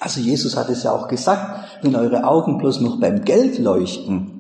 Also 0.01 0.21
Jesus 0.21 0.57
hat 0.57 0.69
es 0.69 0.85
ja 0.85 0.93
auch 0.93 1.09
gesagt, 1.09 1.83
wenn 1.83 1.97
eure 1.97 2.25
Augen 2.25 2.59
bloß 2.59 2.81
noch 2.81 3.01
beim 3.01 3.25
Geld 3.25 3.59
leuchten, 3.59 4.39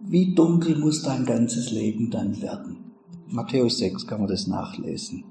wie 0.00 0.34
dunkel 0.34 0.76
muss 0.76 1.02
dein 1.02 1.24
ganzes 1.24 1.70
Leben 1.70 2.10
dann 2.10 2.40
werden? 2.42 2.92
Matthäus 3.26 3.78
6 3.78 4.06
kann 4.06 4.20
man 4.20 4.28
das 4.28 4.46
nachlesen. 4.46 5.24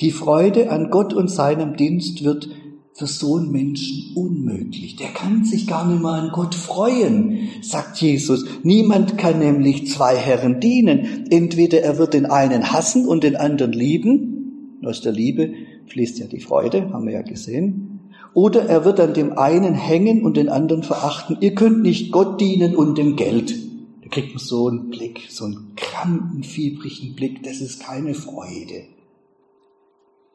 Die 0.00 0.10
Freude 0.10 0.70
an 0.70 0.90
Gott 0.90 1.14
und 1.14 1.28
seinem 1.28 1.76
Dienst 1.76 2.22
wird 2.22 2.48
für 2.92 3.06
so 3.06 3.36
einen 3.36 3.50
Menschen 3.50 4.14
unmöglich. 4.14 4.96
Der 4.96 5.08
kann 5.08 5.44
sich 5.44 5.66
gar 5.66 5.86
nicht 5.86 6.02
mehr 6.02 6.12
an 6.12 6.30
Gott 6.32 6.54
freuen, 6.54 7.48
sagt 7.62 7.98
Jesus. 7.98 8.44
Niemand 8.62 9.18
kann 9.18 9.38
nämlich 9.38 9.88
zwei 9.88 10.16
Herren 10.16 10.60
dienen. 10.60 11.26
Entweder 11.30 11.80
er 11.82 11.98
wird 11.98 12.14
den 12.14 12.26
einen 12.26 12.72
hassen 12.72 13.06
und 13.06 13.24
den 13.24 13.36
anderen 13.36 13.72
lieben. 13.72 14.78
Aus 14.84 15.00
der 15.00 15.12
Liebe 15.12 15.52
fließt 15.88 16.18
ja 16.18 16.26
die 16.26 16.40
Freude, 16.40 16.92
haben 16.92 17.06
wir 17.06 17.14
ja 17.14 17.22
gesehen. 17.22 18.00
Oder 18.34 18.66
er 18.66 18.84
wird 18.84 19.00
an 19.00 19.14
dem 19.14 19.38
einen 19.38 19.74
hängen 19.74 20.24
und 20.24 20.36
den 20.36 20.48
anderen 20.48 20.82
verachten. 20.82 21.38
Ihr 21.40 21.54
könnt 21.54 21.82
nicht 21.82 22.12
Gott 22.12 22.40
dienen 22.40 22.76
und 22.76 22.98
dem 22.98 23.16
Geld. 23.16 23.54
Da 24.02 24.08
kriegt 24.10 24.34
man 24.34 24.44
so 24.44 24.68
einen 24.68 24.90
Blick, 24.90 25.26
so 25.30 25.46
einen 25.46 25.72
kranken, 25.74 26.42
fiebrigen 26.42 27.14
Blick. 27.14 27.42
Das 27.42 27.60
ist 27.60 27.80
keine 27.80 28.14
Freude. 28.14 28.84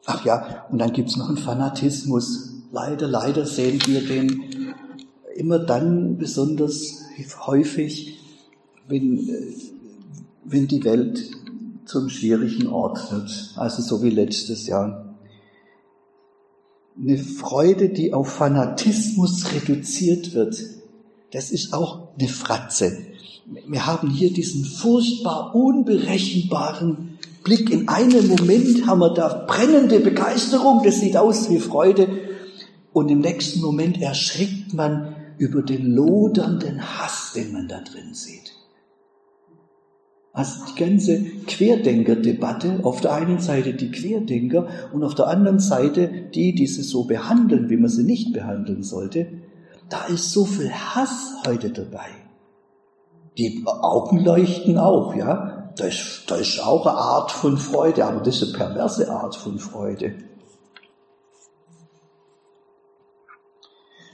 Ach 0.04 0.24
ja, 0.24 0.66
und 0.70 0.78
dann 0.78 0.92
gibt's 0.92 1.16
noch 1.16 1.28
einen 1.28 1.36
Fanatismus. 1.36 2.50
Leider, 2.72 3.06
leider 3.06 3.46
sehen 3.46 3.80
wir 3.86 4.00
den 4.06 4.42
immer 5.36 5.58
dann 5.58 6.18
besonders 6.18 7.02
häufig, 7.46 8.18
wenn, 8.88 9.28
äh, 9.28 9.54
wenn 10.44 10.66
die 10.66 10.84
Welt 10.84 11.30
zum 11.84 12.08
schwierigen 12.08 12.66
Ort 12.66 13.12
wird. 13.12 13.54
Also 13.56 13.82
so 13.82 14.02
wie 14.02 14.10
letztes 14.10 14.66
Jahr. 14.66 15.11
Eine 17.00 17.18
Freude, 17.18 17.88
die 17.88 18.12
auf 18.12 18.28
Fanatismus 18.32 19.52
reduziert 19.54 20.34
wird, 20.34 20.56
das 21.32 21.50
ist 21.50 21.72
auch 21.72 22.08
eine 22.18 22.28
Fratze. 22.28 23.06
Wir 23.66 23.86
haben 23.86 24.10
hier 24.10 24.32
diesen 24.32 24.64
furchtbar 24.64 25.54
unberechenbaren 25.54 27.18
Blick. 27.42 27.70
In 27.70 27.88
einem 27.88 28.28
Moment 28.28 28.86
haben 28.86 29.00
wir 29.00 29.14
da 29.14 29.44
brennende 29.46 30.00
Begeisterung, 30.00 30.82
das 30.84 31.00
sieht 31.00 31.16
aus 31.16 31.50
wie 31.50 31.58
Freude. 31.58 32.08
Und 32.92 33.10
im 33.10 33.20
nächsten 33.20 33.60
Moment 33.60 34.00
erschrickt 34.00 34.74
man 34.74 35.16
über 35.38 35.62
den 35.62 35.86
lodernden 35.86 36.82
Hass, 36.98 37.32
den 37.34 37.52
man 37.52 37.68
da 37.68 37.80
drin 37.80 38.12
sieht. 38.12 38.52
Also 40.32 40.60
die 40.70 40.82
ganze 40.82 41.22
Querdenker-Debatte, 41.46 42.80
auf 42.84 43.00
der 43.02 43.12
einen 43.12 43.40
Seite 43.40 43.74
die 43.74 43.90
Querdenker 43.90 44.66
und 44.92 45.04
auf 45.04 45.14
der 45.14 45.26
anderen 45.26 45.60
Seite 45.60 46.08
die, 46.34 46.54
die 46.54 46.66
sie 46.66 46.82
so 46.82 47.04
behandeln, 47.04 47.68
wie 47.68 47.76
man 47.76 47.90
sie 47.90 48.04
nicht 48.04 48.32
behandeln 48.32 48.82
sollte, 48.82 49.26
da 49.90 50.06
ist 50.06 50.32
so 50.32 50.46
viel 50.46 50.70
Hass 50.70 51.34
heute 51.46 51.70
dabei. 51.70 52.06
Die 53.36 53.62
Augen 53.66 54.24
leuchten 54.24 54.78
auch, 54.78 55.14
ja 55.14 55.62
das, 55.76 55.94
ist, 55.94 56.30
das 56.30 56.40
ist 56.40 56.60
auch 56.60 56.86
eine 56.86 56.96
Art 56.96 57.32
von 57.32 57.56
Freude, 57.56 58.04
aber 58.04 58.20
das 58.20 58.42
ist 58.42 58.54
eine 58.54 58.66
perverse 58.66 59.10
Art 59.10 59.36
von 59.36 59.58
Freude. 59.58 60.14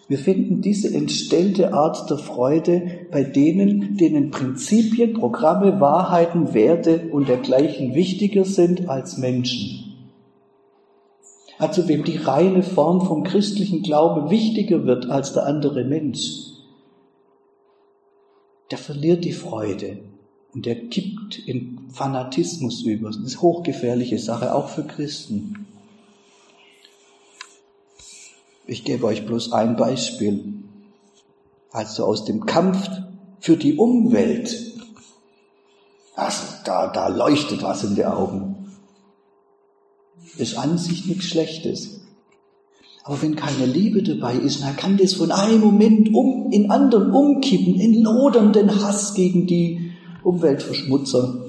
Wir 0.09 0.18
finden 0.18 0.62
diese 0.62 0.94
entstellte 0.94 1.75
Art 1.75 2.09
der 2.09 2.16
Freude 2.16 3.07
bei 3.11 3.23
denen, 3.25 3.99
denen 3.99 4.31
Prinzipien, 4.31 5.12
Programme, 5.12 5.81
Wahrheiten, 5.81 6.55
Werte 6.55 7.11
und 7.12 7.29
dergleichen 7.29 7.94
wichtiger 7.94 8.47
sind 8.47 8.88
als 8.88 9.18
Menschen. 9.18 9.85
Also 11.59 11.88
wem 11.88 12.05
die 12.05 12.16
reine 12.16 12.62
Form 12.62 13.03
vom 13.03 13.23
christlichen 13.23 13.83
Glaube 13.83 14.31
wichtiger 14.31 14.87
wird 14.87 15.11
als 15.11 15.35
der 15.35 15.44
andere 15.44 15.85
Mensch, 15.85 16.49
der 18.71 18.79
verliert 18.79 19.25
die 19.25 19.33
Freude. 19.33 19.99
Und 20.55 20.64
der 20.64 20.88
kippt 20.88 21.38
in 21.47 21.81
Fanatismus 21.90 22.83
über. 22.83 23.09
Das 23.09 23.18
ist 23.18 23.35
eine 23.35 23.42
hochgefährliche 23.42 24.18
Sache, 24.18 24.55
auch 24.55 24.68
für 24.71 24.85
Christen. 24.85 25.66
Ich 28.68 28.85
gebe 28.85 29.07
euch 29.07 29.24
bloß 29.24 29.52
ein 29.52 29.76
Beispiel. 29.76 30.62
Also 31.72 32.04
aus 32.04 32.26
dem 32.26 32.44
Kampf 32.44 32.87
für 33.40 33.57
die 33.57 33.76
Umwelt. 33.76 34.74
Also 36.14 36.42
da, 36.66 36.88
da 36.88 37.09
leuchtet 37.09 37.62
was 37.62 37.83
in 37.83 37.94
den 37.94 38.04
Augen. 38.04 38.68
Ist 40.37 40.59
an 40.59 40.76
sich 40.76 41.07
nichts 41.07 41.24
Schlechtes. 41.24 42.02
Aber 43.04 43.22
wenn 43.22 43.37
keine 43.37 43.64
Liebe 43.64 44.02
dabei 44.02 44.35
ist, 44.35 44.62
dann 44.62 44.76
kann 44.76 44.98
das 44.98 45.14
von 45.14 45.33
einem 45.33 45.61
Moment 45.61 46.14
um, 46.14 46.52
in 46.52 46.70
anderen 46.70 47.11
umkippen, 47.11 47.81
in 47.81 48.02
lodernden 48.02 48.83
Hass 48.83 49.14
gegen 49.14 49.46
die 49.46 49.92
Umweltverschmutzer. 50.24 51.42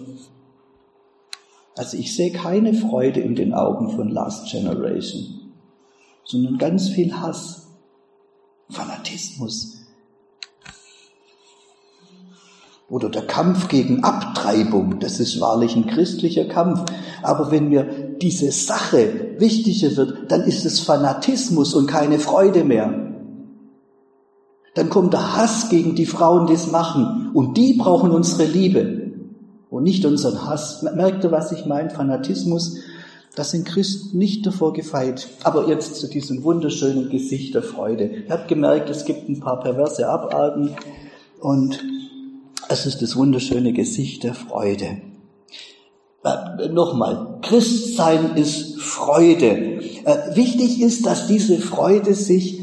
Also 1.76 1.98
ich 1.98 2.16
sehe 2.16 2.32
keine 2.32 2.74
Freude 2.74 3.20
in 3.20 3.36
den 3.36 3.54
Augen 3.54 3.90
von 3.90 4.08
Last 4.08 4.50
Generation, 4.50 5.39
sondern 6.30 6.60
ganz 6.60 6.90
viel 6.90 7.20
Hass, 7.20 7.68
Fanatismus. 8.70 9.78
Oder 12.88 13.10
der 13.10 13.26
Kampf 13.26 13.68
gegen 13.68 14.04
Abtreibung, 14.04 15.00
das 15.00 15.20
ist 15.20 15.42
wahrlich 15.42 15.76
ein 15.76 15.88
christlicher 15.88 16.46
Kampf. 16.46 16.86
Aber 17.24 17.52
wenn 17.52 17.70
mir 17.70 18.16
diese 18.22 18.52
Sache 18.52 19.36
wichtiger 19.40 19.96
wird, 19.98 20.32
dann 20.32 20.44
ist 20.44 20.66
es 20.66 20.80
Fanatismus 20.80 21.74
und 21.74 21.88
keine 21.88 22.20
Freude 22.20 22.64
mehr. 22.64 23.12
Dann 24.76 24.90
kommt 24.90 25.14
der 25.14 25.36
Hass 25.36 25.70
gegen 25.70 25.96
die 25.96 26.06
Frauen, 26.06 26.46
die 26.46 26.54
es 26.54 26.72
machen. 26.72 27.32
Und 27.34 27.58
die 27.58 27.74
brauchen 27.74 28.12
unsere 28.12 28.46
Liebe 28.46 29.14
und 29.72 29.84
nicht 29.84 30.06
unseren 30.06 30.48
Hass. 30.48 30.84
Merkt 30.84 31.24
ihr, 31.24 31.32
was 31.32 31.52
ich 31.52 31.66
meine? 31.66 31.90
Fanatismus. 31.90 32.78
Das 33.40 33.52
sind 33.52 33.66
Christen 33.66 34.18
nicht 34.18 34.46
davor 34.46 34.74
gefeit. 34.74 35.30
Aber 35.46 35.70
jetzt 35.70 35.96
zu 35.96 36.10
diesem 36.10 36.44
wunderschönen 36.44 37.10
Gesicht 37.10 37.56
der 37.56 37.64
Freude. 37.64 38.24
Ihr 38.28 38.30
habt 38.34 38.50
gemerkt, 38.50 38.90
es 38.90 39.06
gibt 39.06 39.30
ein 39.30 39.40
paar 39.40 39.62
perverse 39.62 40.10
Abarten 40.10 40.76
und 41.40 41.82
es 42.68 42.86
ist 42.86 43.02
das 43.02 43.16
wunderschöne 43.16 43.72
Gesicht 43.72 44.26
der 44.26 44.34
Freude. 44.34 44.98
Äh, 46.26 46.68
nochmal, 46.68 47.40
Christsein 47.42 48.36
ist 48.36 48.78
Freude. 48.82 49.84
Äh, 50.04 50.36
wichtig 50.36 50.82
ist, 50.82 51.06
dass 51.06 51.28
diese 51.28 51.60
Freude 51.60 52.16
sich 52.16 52.60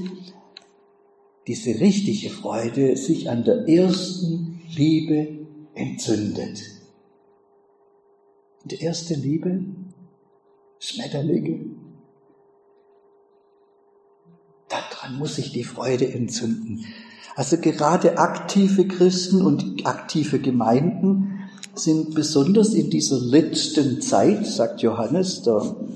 diese 1.47 1.71
richtige 1.81 2.29
Freude 2.29 2.99
sich 2.99 3.31
an 3.31 3.45
der 3.45 3.67
ersten 3.67 4.61
Liebe 4.77 5.39
entzündet. 5.75 6.61
Die 8.65 8.81
erste 8.81 9.15
Liebe, 9.15 9.65
Schmetterlinge, 10.79 11.67
daran 14.69 15.19
muss 15.19 15.37
sich 15.37 15.53
die 15.53 15.65
Freude 15.65 16.12
entzünden. 16.12 16.85
Also 17.35 17.59
gerade 17.59 18.19
aktive 18.19 18.89
Christen 18.89 19.43
und 19.43 19.87
aktive 19.87 20.39
Gemeinden 20.39 21.37
sind 21.75 22.15
besonders 22.15 22.73
in 22.73 22.89
dieser 22.89 23.19
letzten 23.19 24.01
Zeit, 24.01 24.47
sagt 24.47 24.81
Johannes 24.81 25.43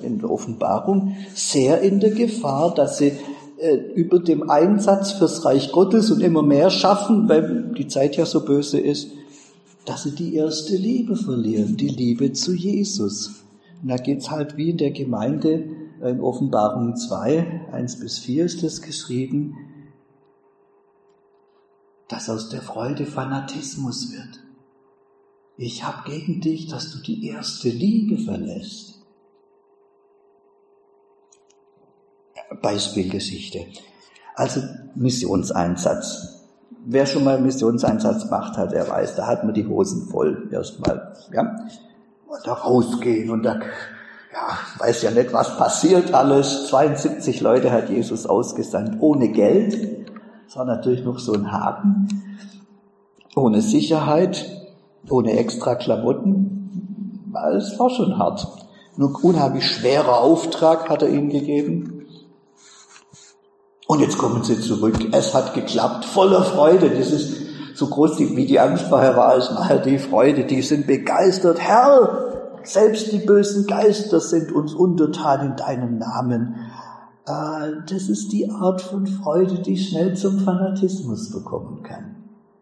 in 0.02 0.18
der 0.18 0.30
Offenbarung, 0.30 1.16
sehr 1.34 1.80
in 1.80 2.00
der 2.00 2.10
Gefahr, 2.10 2.74
dass 2.74 2.98
sie 2.98 3.12
äh, 3.58 3.76
über 3.94 4.18
dem 4.18 4.50
Einsatz 4.50 5.12
fürs 5.12 5.44
Reich 5.44 5.72
Gottes 5.72 6.10
und 6.10 6.20
immer 6.20 6.42
mehr 6.42 6.70
schaffen, 6.70 7.28
weil 7.28 7.72
die 7.76 7.88
Zeit 7.88 8.16
ja 8.16 8.26
so 8.26 8.44
böse 8.44 8.78
ist, 8.78 9.08
dass 9.86 10.02
sie 10.02 10.14
die 10.14 10.34
erste 10.34 10.76
Liebe 10.76 11.16
verlieren, 11.16 11.76
die 11.76 11.88
Liebe 11.88 12.32
zu 12.32 12.54
Jesus. 12.54 13.42
Und 13.82 13.88
da 13.88 13.96
geht's 13.96 14.30
halt 14.30 14.56
wie 14.56 14.70
in 14.70 14.78
der 14.78 14.90
Gemeinde 14.90 15.76
in 16.02 16.20
Offenbarung 16.20 16.96
2, 16.96 17.68
1 17.72 18.00
bis 18.00 18.18
4 18.18 18.46
ist 18.46 18.62
das 18.62 18.80
geschrieben, 18.82 19.56
dass 22.08 22.28
aus 22.28 22.48
der 22.48 22.62
Freude 22.62 23.06
Fanatismus 23.06 24.12
wird. 24.12 24.40
Ich 25.56 25.84
habe 25.84 26.10
gegen 26.10 26.40
dich, 26.40 26.68
dass 26.68 26.90
du 26.90 26.98
die 27.02 27.26
erste 27.26 27.68
Liebe 27.68 28.18
verlässt. 28.18 29.02
Beispielgeschichte. 32.62 33.66
Also 34.34 34.62
Missionseinsatz. 34.94 36.46
Wer 36.86 37.04
schon 37.04 37.24
mal 37.24 37.40
Missionseinsatz 37.40 38.24
gemacht 38.24 38.56
hat, 38.56 38.72
der 38.72 38.88
weiß, 38.88 39.16
da 39.16 39.26
hat 39.26 39.44
man 39.44 39.52
die 39.52 39.66
Hosen 39.66 40.08
voll 40.08 40.48
erstmal. 40.50 41.14
Ja? 41.32 41.68
Und 42.30 42.46
da 42.46 42.52
rausgehen 42.52 43.28
und 43.30 43.42
da, 43.42 43.56
ja, 43.56 44.58
weiß 44.78 45.02
ja 45.02 45.10
nicht, 45.10 45.32
was 45.32 45.56
passiert 45.56 46.14
alles. 46.14 46.68
72 46.68 47.40
Leute 47.40 47.72
hat 47.72 47.90
Jesus 47.90 48.24
ausgesandt, 48.24 48.98
ohne 49.00 49.30
Geld. 49.30 50.06
Das 50.46 50.56
war 50.56 50.64
natürlich 50.64 51.04
noch 51.04 51.18
so 51.18 51.32
ein 51.32 51.50
Haken. 51.50 52.06
Ohne 53.34 53.60
Sicherheit, 53.60 54.48
ohne 55.08 55.32
extra 55.38 55.74
Klamotten. 55.74 57.32
Es 57.56 57.76
war 57.80 57.90
schon 57.90 58.16
hart. 58.16 58.46
Nur 58.96 59.24
unheimlich 59.24 59.66
schwerer 59.66 60.18
Auftrag 60.20 60.88
hat 60.88 61.02
er 61.02 61.08
ihnen 61.08 61.30
gegeben. 61.30 62.06
Und 63.88 63.98
jetzt 63.98 64.18
kommen 64.18 64.44
sie 64.44 64.60
zurück. 64.60 64.94
Es 65.10 65.34
hat 65.34 65.54
geklappt, 65.54 66.04
voller 66.04 66.44
Freude. 66.44 66.90
Das 66.90 67.10
ist 67.10 67.49
so 67.80 67.86
groß 67.86 68.18
wie 68.18 68.44
die 68.44 68.60
Angst 68.60 68.84
vorher 68.84 69.16
war, 69.16 69.38
ist 69.38 69.52
nachher 69.52 69.78
die 69.78 69.98
Freude. 69.98 70.44
Die 70.44 70.60
sind 70.60 70.86
begeistert. 70.86 71.58
Herr, 71.58 72.58
selbst 72.62 73.10
die 73.10 73.20
bösen 73.20 73.66
Geister 73.66 74.20
sind 74.20 74.52
uns 74.52 74.74
untertan 74.74 75.46
in 75.46 75.56
deinem 75.56 75.96
Namen. 75.96 76.56
Äh, 77.26 77.82
das 77.88 78.10
ist 78.10 78.32
die 78.32 78.50
Art 78.50 78.82
von 78.82 79.06
Freude, 79.06 79.62
die 79.62 79.78
schnell 79.78 80.14
zum 80.14 80.40
Fanatismus 80.40 81.32
bekommen 81.32 81.82
kann. 81.82 82.16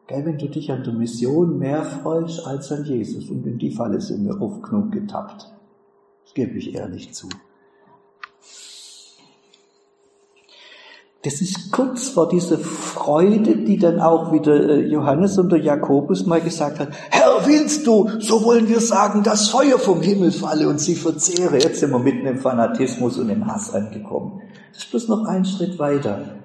Wenn 0.08 0.38
du 0.38 0.48
dich 0.48 0.70
an 0.70 0.84
der 0.84 0.94
Mission 0.94 1.58
mehr 1.58 1.82
freust 1.82 2.46
als 2.46 2.70
an 2.70 2.84
Jesus. 2.84 3.28
Und 3.28 3.44
in 3.44 3.58
die 3.58 3.72
Falle 3.72 4.00
sind 4.00 4.24
wir 4.24 4.40
oft 4.40 4.62
genug 4.62 4.92
getappt. 4.92 5.52
Das 6.24 6.34
gebe 6.34 6.56
ich 6.56 6.76
ehrlich 6.76 7.12
zu. 7.12 7.28
Das 11.22 11.40
ist 11.40 11.72
kurz 11.72 12.08
vor 12.08 12.28
dieser 12.28 12.58
Freude, 12.58 13.56
die 13.56 13.76
dann 13.76 13.98
auch 13.98 14.32
wieder 14.32 14.54
äh, 14.54 14.86
Johannes 14.86 15.36
und 15.36 15.50
der 15.50 15.58
Jakobus 15.58 16.26
mal 16.26 16.40
gesagt 16.40 16.78
hat, 16.78 16.90
Herr, 17.10 17.44
willst 17.44 17.88
du, 17.88 18.08
so 18.20 18.44
wollen 18.44 18.68
wir 18.68 18.80
sagen, 18.80 19.24
dass 19.24 19.48
Feuer 19.48 19.80
vom 19.80 20.00
Himmel 20.00 20.30
falle 20.30 20.68
und 20.68 20.78
sie 20.78 20.94
verzehre. 20.94 21.58
Jetzt 21.58 21.80
sind 21.80 21.90
wir 21.90 21.98
mitten 21.98 22.24
im 22.26 22.38
Fanatismus 22.38 23.18
und 23.18 23.30
im 23.30 23.46
Hass 23.46 23.74
angekommen. 23.74 24.42
Das 24.72 24.84
ist 24.84 24.90
bloß 24.90 25.08
noch 25.08 25.24
ein 25.24 25.44
Schritt 25.44 25.80
weiter. 25.80 26.36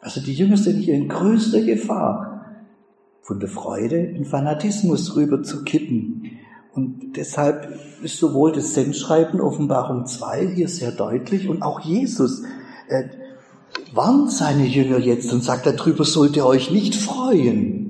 Also 0.00 0.20
die 0.20 0.34
Jünger 0.34 0.58
sind 0.58 0.76
hier 0.76 0.94
in 0.94 1.08
größter 1.08 1.62
Gefahr, 1.62 2.34
von 3.22 3.40
der 3.40 3.48
Freude 3.48 3.96
in 3.96 4.26
Fanatismus 4.26 5.16
rüber 5.16 5.42
zu 5.42 5.64
kippen. 5.64 6.38
Und 6.74 7.16
deshalb 7.16 7.78
ist 8.02 8.18
sowohl 8.18 8.52
das 8.52 8.74
Sendschreiben 8.74 9.40
Offenbarung 9.40 10.06
2 10.06 10.52
hier 10.54 10.68
sehr 10.68 10.92
deutlich 10.92 11.48
und 11.48 11.62
auch 11.62 11.80
Jesus 11.80 12.42
äh, 12.88 13.08
warnt 13.92 14.32
seine 14.32 14.66
Jünger 14.66 14.98
jetzt 14.98 15.32
und 15.32 15.42
sagt, 15.42 15.66
darüber 15.66 16.04
sollt 16.04 16.36
ihr 16.36 16.46
euch 16.46 16.70
nicht 16.70 16.94
freuen. 16.94 17.88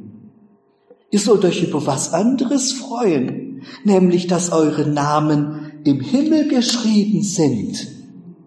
Ihr 1.10 1.18
sollt 1.18 1.44
euch 1.44 1.62
über 1.62 1.86
was 1.86 2.12
anderes 2.12 2.72
freuen, 2.72 3.62
nämlich 3.84 4.26
dass 4.26 4.52
eure 4.52 4.86
Namen 4.86 5.80
im 5.84 6.00
Himmel 6.00 6.48
geschrieben 6.48 7.22
sind. 7.22 7.88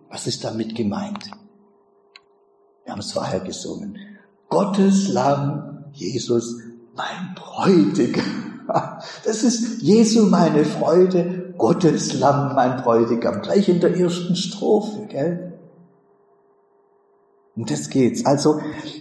Was 0.09 0.27
ist 0.27 0.43
damit 0.43 0.75
gemeint? 0.75 1.31
Wir 2.83 2.93
haben 2.93 2.99
es 2.99 3.13
vorher 3.13 3.39
gesungen. 3.39 3.97
Gottes 4.49 5.07
Lamm, 5.07 5.85
Jesus, 5.93 6.57
mein 6.95 7.35
Bräutigam. 7.35 8.25
Das 9.25 9.43
ist 9.43 9.81
Jesu 9.81 10.27
meine 10.27 10.63
Freude, 10.63 11.53
Gottes 11.57 12.13
Lamm, 12.13 12.55
mein 12.55 12.81
Bräutigam. 12.81 13.41
Gleich 13.41 13.67
in 13.67 13.81
der 13.81 13.97
ersten 13.97 14.35
Strophe, 14.37 15.07
gell? 15.09 15.50
Um 17.55 17.65
das 17.65 17.89
geht's. 17.89 18.25
Also, 18.25 18.59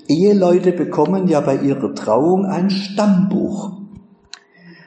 Eheleute 0.09 0.73
bekommen 0.73 1.29
ja 1.29 1.41
bei 1.41 1.57
ihrer 1.57 1.95
Trauung 1.95 2.47
ein 2.47 2.71
Stammbuch. 2.71 3.73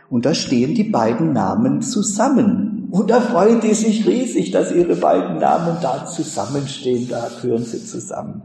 Und 0.09 0.25
da 0.25 0.33
stehen 0.33 0.75
die 0.75 0.83
beiden 0.83 1.33
Namen 1.33 1.81
zusammen. 1.81 2.89
Und 2.91 3.09
da 3.09 3.21
freuen 3.21 3.61
die 3.61 3.73
sich 3.73 4.05
riesig, 4.05 4.51
dass 4.51 4.71
ihre 4.71 4.95
beiden 4.95 5.39
Namen 5.39 5.77
da 5.81 6.05
zusammenstehen. 6.05 7.07
Da 7.09 7.29
gehören 7.41 7.63
sie 7.63 7.83
zusammen. 7.83 8.43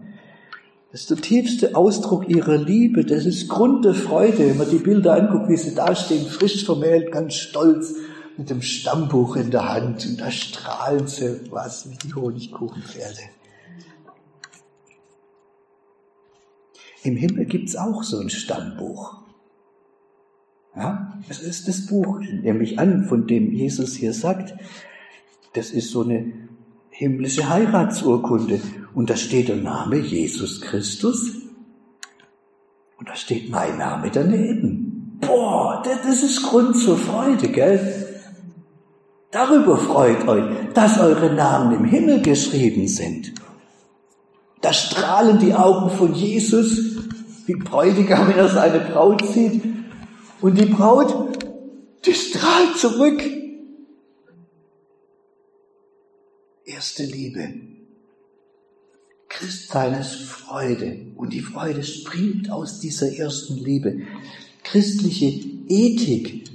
Das 0.90 1.02
ist 1.02 1.10
der 1.10 1.18
tiefste 1.18 1.76
Ausdruck 1.76 2.28
ihrer 2.30 2.56
Liebe. 2.56 3.04
Das 3.04 3.26
ist 3.26 3.48
Grund 3.48 3.84
der 3.84 3.92
Freude, 3.92 4.38
wenn 4.38 4.56
man 4.56 4.70
die 4.70 4.78
Bilder 4.78 5.14
anguckt, 5.14 5.50
wie 5.50 5.56
sie 5.56 5.74
da 5.74 5.94
stehen, 5.94 6.24
frisch 6.26 6.64
vermählt, 6.64 7.12
ganz 7.12 7.34
stolz, 7.34 7.94
mit 8.38 8.48
dem 8.48 8.62
Stammbuch 8.62 9.36
in 9.36 9.50
der 9.50 9.68
Hand. 9.68 10.06
Und 10.06 10.20
da 10.20 10.30
strahlen 10.30 11.06
sie 11.06 11.40
was 11.50 11.90
wie 11.90 11.96
die 11.96 12.14
Honigkuchenpferde. 12.14 13.20
Im 17.02 17.16
Himmel 17.16 17.44
gibt's 17.46 17.76
auch 17.76 18.02
so 18.02 18.18
ein 18.18 18.30
Stammbuch. 18.30 19.18
Ja, 20.76 21.18
es 21.28 21.40
ist 21.40 21.66
das 21.66 21.86
Buch, 21.86 22.20
nehme 22.20 22.62
ich 22.62 22.78
an, 22.78 23.04
von 23.04 23.26
dem 23.26 23.52
Jesus 23.52 23.96
hier 23.96 24.12
sagt, 24.12 24.54
das 25.54 25.70
ist 25.70 25.90
so 25.90 26.02
eine 26.02 26.32
himmlische 26.90 27.48
Heiratsurkunde. 27.48 28.60
Und 28.94 29.10
da 29.10 29.16
steht 29.16 29.48
der 29.48 29.56
Name 29.56 29.96
Jesus 29.96 30.60
Christus. 30.60 31.32
Und 32.96 33.08
da 33.08 33.16
steht 33.16 33.50
mein 33.50 33.78
Name 33.78 34.10
daneben. 34.12 35.18
Boah, 35.20 35.82
das 35.84 36.22
ist 36.22 36.42
Grund 36.42 36.76
zur 36.76 36.96
Freude, 36.96 37.48
gell? 37.48 38.06
Darüber 39.30 39.76
freut 39.76 40.26
euch, 40.26 40.44
dass 40.74 40.98
eure 40.98 41.34
Namen 41.34 41.76
im 41.76 41.84
Himmel 41.84 42.22
geschrieben 42.22 42.88
sind. 42.88 43.32
Da 44.60 44.72
strahlen 44.72 45.38
die 45.38 45.54
Augen 45.54 45.90
von 45.90 46.14
Jesus, 46.14 46.96
wie 47.46 47.54
Bräutigam, 47.54 48.28
wenn 48.28 48.36
er 48.36 48.48
seine 48.48 48.80
Braut 48.80 49.24
sieht. 49.26 49.62
Und 50.40 50.58
die 50.58 50.66
Braut, 50.66 51.38
die 52.04 52.14
strahlt 52.14 52.76
zurück. 52.76 53.22
Erste 56.64 57.04
Liebe. 57.04 57.54
Christsein 59.28 59.94
ist 59.94 60.14
Freude. 60.14 61.06
Und 61.16 61.32
die 61.32 61.40
Freude 61.40 61.82
springt 61.82 62.50
aus 62.50 62.80
dieser 62.80 63.12
ersten 63.12 63.56
Liebe. 63.56 64.02
Christliche 64.64 65.26
Ethik 65.68 66.50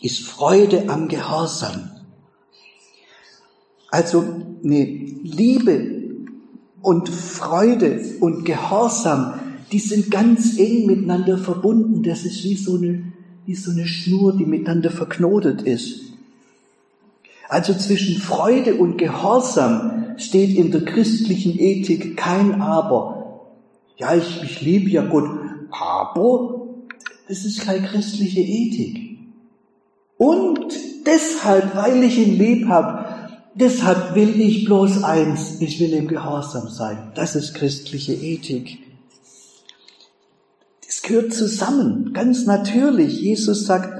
ist 0.00 0.22
Freude 0.22 0.88
am 0.88 1.08
Gehorsam. 1.08 1.95
Also 3.96 4.26
eine 4.62 4.84
Liebe 5.22 5.90
und 6.82 7.08
Freude 7.08 8.04
und 8.20 8.44
Gehorsam, 8.44 9.40
die 9.72 9.78
sind 9.78 10.10
ganz 10.10 10.58
eng 10.58 10.84
miteinander 10.84 11.38
verbunden. 11.38 12.02
Das 12.02 12.26
ist 12.26 12.44
wie 12.44 12.56
so 12.56 12.76
eine, 12.76 13.04
wie 13.46 13.54
so 13.54 13.70
eine 13.70 13.86
Schnur, 13.86 14.36
die 14.36 14.44
miteinander 14.44 14.90
verknotet 14.90 15.62
ist. 15.62 16.12
Also 17.48 17.72
zwischen 17.72 18.20
Freude 18.20 18.74
und 18.74 18.98
Gehorsam 18.98 20.16
steht 20.18 20.54
in 20.58 20.72
der 20.72 20.84
christlichen 20.84 21.58
Ethik 21.58 22.18
kein 22.18 22.60
Aber. 22.60 23.46
Ja, 23.96 24.14
ich, 24.14 24.42
ich 24.42 24.60
liebe 24.60 24.90
ja 24.90 25.06
Gott, 25.06 25.30
aber 25.70 26.66
das 27.28 27.46
ist 27.46 27.62
keine 27.62 27.86
christliche 27.86 28.40
Ethik. 28.40 29.20
Und 30.18 30.74
deshalb, 31.06 31.74
weil 31.74 32.02
ich 32.02 32.18
ihn 32.18 32.38
lieb 32.38 32.68
habe, 32.68 33.05
Deshalb 33.58 34.14
will 34.14 34.38
ich 34.38 34.66
bloß 34.66 35.02
eins, 35.02 35.62
ich 35.62 35.80
will 35.80 35.94
im 35.94 36.08
Gehorsam 36.08 36.68
sein. 36.68 37.12
Das 37.14 37.34
ist 37.34 37.54
christliche 37.54 38.12
Ethik. 38.12 38.80
Das 40.84 41.00
gehört 41.00 41.32
zusammen, 41.32 42.12
ganz 42.12 42.44
natürlich. 42.44 43.18
Jesus 43.18 43.64
sagt 43.64 43.94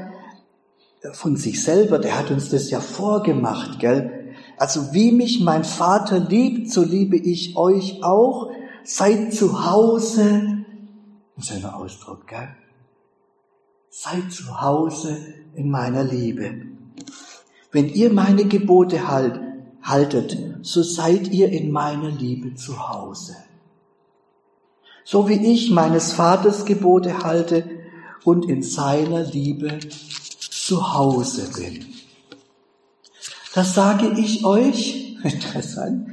von 1.14 1.36
sich 1.36 1.62
selber, 1.62 1.98
der 1.98 2.18
hat 2.18 2.30
uns 2.30 2.50
das 2.50 2.68
ja 2.68 2.80
vorgemacht, 2.80 3.78
gell? 3.78 4.34
Also 4.58 4.92
wie 4.92 5.10
mich 5.10 5.40
mein 5.40 5.64
Vater 5.64 6.18
liebt, 6.18 6.70
so 6.70 6.82
liebe 6.82 7.16
ich 7.16 7.56
euch 7.56 8.04
auch. 8.04 8.50
Seid 8.84 9.32
zu 9.32 9.64
Hause, 9.64 10.64
ein 11.34 11.42
schöner 11.42 11.76
Ausdruck, 11.76 12.26
gell? 12.26 12.48
Seid 13.88 14.30
zu 14.30 14.60
Hause 14.60 15.16
in 15.54 15.70
meiner 15.70 16.04
Liebe. 16.04 16.60
Wenn 17.72 17.88
ihr 17.88 18.12
meine 18.12 18.44
Gebote 18.44 19.08
halt, 19.08 19.40
haltet, 19.86 20.36
so 20.62 20.82
seid 20.82 21.28
ihr 21.28 21.50
in 21.50 21.70
meiner 21.70 22.10
Liebe 22.10 22.54
zu 22.54 22.88
Hause. 22.88 23.36
So 25.04 25.28
wie 25.28 25.52
ich 25.52 25.70
meines 25.70 26.12
Vaters 26.12 26.64
Gebote 26.64 27.22
halte 27.22 27.64
und 28.24 28.48
in 28.48 28.62
seiner 28.62 29.22
Liebe 29.22 29.78
zu 29.88 30.94
Hause 30.94 31.48
bin. 31.56 31.86
Das 33.54 33.74
sage 33.74 34.18
ich 34.18 34.44
euch, 34.44 35.16
interessant, 35.22 36.08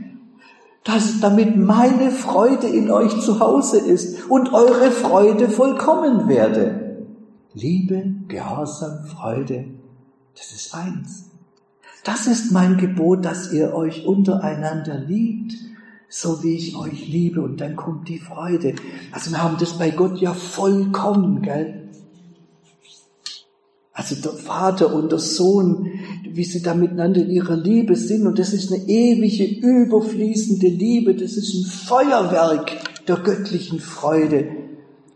dass 0.83 1.19
damit 1.21 1.57
meine 1.57 2.11
Freude 2.11 2.67
in 2.67 2.91
euch 2.91 3.19
zu 3.21 3.39
Hause 3.39 3.79
ist 3.79 4.29
und 4.29 4.53
eure 4.53 4.91
Freude 4.91 5.49
vollkommen 5.49 6.27
werde. 6.27 7.07
Liebe, 7.53 8.15
Gehorsam, 8.27 9.05
Freude, 9.05 9.65
das 10.35 10.51
ist 10.51 10.75
eins. 10.75 11.32
Das 12.03 12.27
ist 12.27 12.51
mein 12.51 12.77
Gebot, 12.77 13.23
dass 13.23 13.53
ihr 13.53 13.73
euch 13.73 14.05
untereinander 14.05 14.99
liebt, 14.99 15.53
so 16.09 16.43
wie 16.43 16.55
ich 16.55 16.75
euch 16.75 17.07
liebe. 17.07 17.41
Und 17.41 17.61
dann 17.61 17.75
kommt 17.75 18.09
die 18.09 18.19
Freude. 18.19 18.75
Also 19.11 19.31
wir 19.31 19.41
haben 19.41 19.57
das 19.57 19.77
bei 19.77 19.91
Gott 19.91 20.19
ja 20.19 20.33
vollkommen, 20.33 21.41
gell? 21.41 21.79
Also 23.93 24.15
der 24.15 24.33
Vater 24.33 24.93
und 24.93 25.11
der 25.11 25.19
Sohn, 25.19 25.87
wie 26.29 26.43
sie 26.43 26.61
da 26.61 26.73
miteinander 26.73 27.21
in 27.21 27.29
ihrer 27.29 27.55
Liebe 27.55 27.95
sind. 27.95 28.25
Und 28.25 28.39
das 28.39 28.51
ist 28.51 28.73
eine 28.73 28.83
ewige, 28.83 29.45
überfließende 29.45 30.67
Liebe. 30.67 31.13
Das 31.15 31.33
ist 31.33 31.53
ein 31.53 31.65
Feuerwerk 31.65 32.71
der 33.07 33.17
göttlichen 33.17 33.79
Freude. 33.79 34.47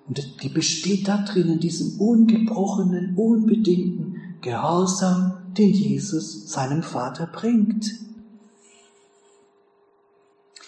Und 0.07 0.43
die 0.43 0.49
besteht 0.49 1.07
da 1.07 1.17
drin, 1.17 1.49
in 1.49 1.59
diesem 1.59 1.99
ungebrochenen, 1.99 3.15
unbedingten 3.17 4.15
Gehorsam, 4.41 5.36
den 5.57 5.71
Jesus 5.71 6.51
seinem 6.51 6.83
Vater 6.83 7.27
bringt. 7.27 7.91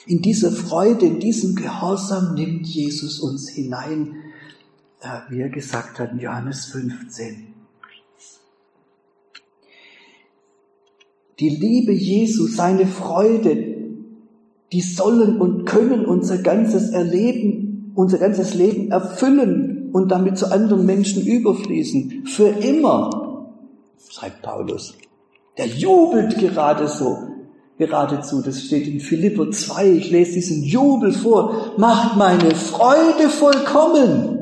In 0.05 0.21
diese 0.21 0.51
Freude, 0.51 1.05
in 1.05 1.19
diesem 1.19 1.55
Gehorsam 1.55 2.33
nimmt 2.33 2.65
Jesus 2.65 3.19
uns 3.19 3.49
hinein, 3.49 4.15
äh, 5.01 5.19
wie 5.29 5.41
er 5.41 5.49
gesagt 5.49 5.99
hat 5.99 6.13
in 6.13 6.19
Johannes 6.19 6.65
15. 6.65 7.53
Die 11.39 11.49
Liebe 11.49 11.93
Jesu, 11.93 12.47
seine 12.47 12.85
Freude, 12.85 13.77
die 14.71 14.81
sollen 14.81 15.39
und 15.39 15.65
können 15.65 16.05
unser 16.05 16.39
ganzes 16.39 16.89
Erleben, 16.89 17.93
unser 17.95 18.17
ganzes 18.17 18.53
Leben 18.53 18.91
erfüllen 18.91 19.89
und 19.93 20.09
damit 20.09 20.37
zu 20.37 20.51
anderen 20.51 20.85
Menschen 20.85 21.25
überfließen. 21.25 22.25
Für 22.25 22.49
immer, 22.49 23.18
schreibt 24.09 24.41
Paulus. 24.41 24.93
Der 25.57 25.67
jubelt 25.67 26.37
gerade 26.37 26.87
so, 26.87 27.17
geradezu. 27.79 28.41
Das 28.41 28.61
steht 28.61 28.87
in 28.87 28.99
Philipper 28.99 29.49
2. 29.49 29.89
Ich 29.93 30.11
lese 30.11 30.33
diesen 30.33 30.63
Jubel 30.63 31.11
vor. 31.11 31.73
Macht 31.77 32.17
meine 32.17 32.53
Freude 32.53 33.29
vollkommen. 33.29 34.37